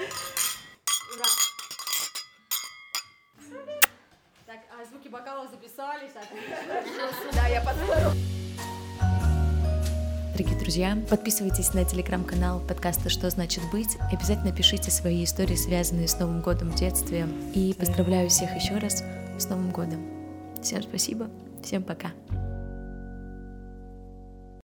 бокалов 5.15 5.49
записались. 5.49 6.11
Да, 7.33 7.47
я 7.47 7.61
подставила. 7.61 8.13
Дорогие 10.33 10.59
друзья, 10.59 10.97
подписывайтесь 11.09 11.73
на 11.73 11.85
телеграм-канал 11.85 12.59
подкаста 12.59 13.09
«Что 13.09 13.29
значит 13.29 13.63
быть». 13.71 13.97
Обязательно 14.11 14.53
пишите 14.53 14.91
свои 14.91 15.23
истории, 15.23 15.55
связанные 15.55 16.09
с 16.09 16.19
Новым 16.19 16.41
годом 16.41 16.71
в 16.71 16.75
детстве. 16.75 17.27
И 17.53 17.73
поздравляю 17.79 18.29
всех 18.29 18.53
еще 18.55 18.77
раз 18.77 19.03
с 19.37 19.47
Новым 19.47 19.71
годом. 19.71 20.05
Всем 20.61 20.83
спасибо, 20.83 21.29
всем 21.63 21.83
пока. 21.83 22.11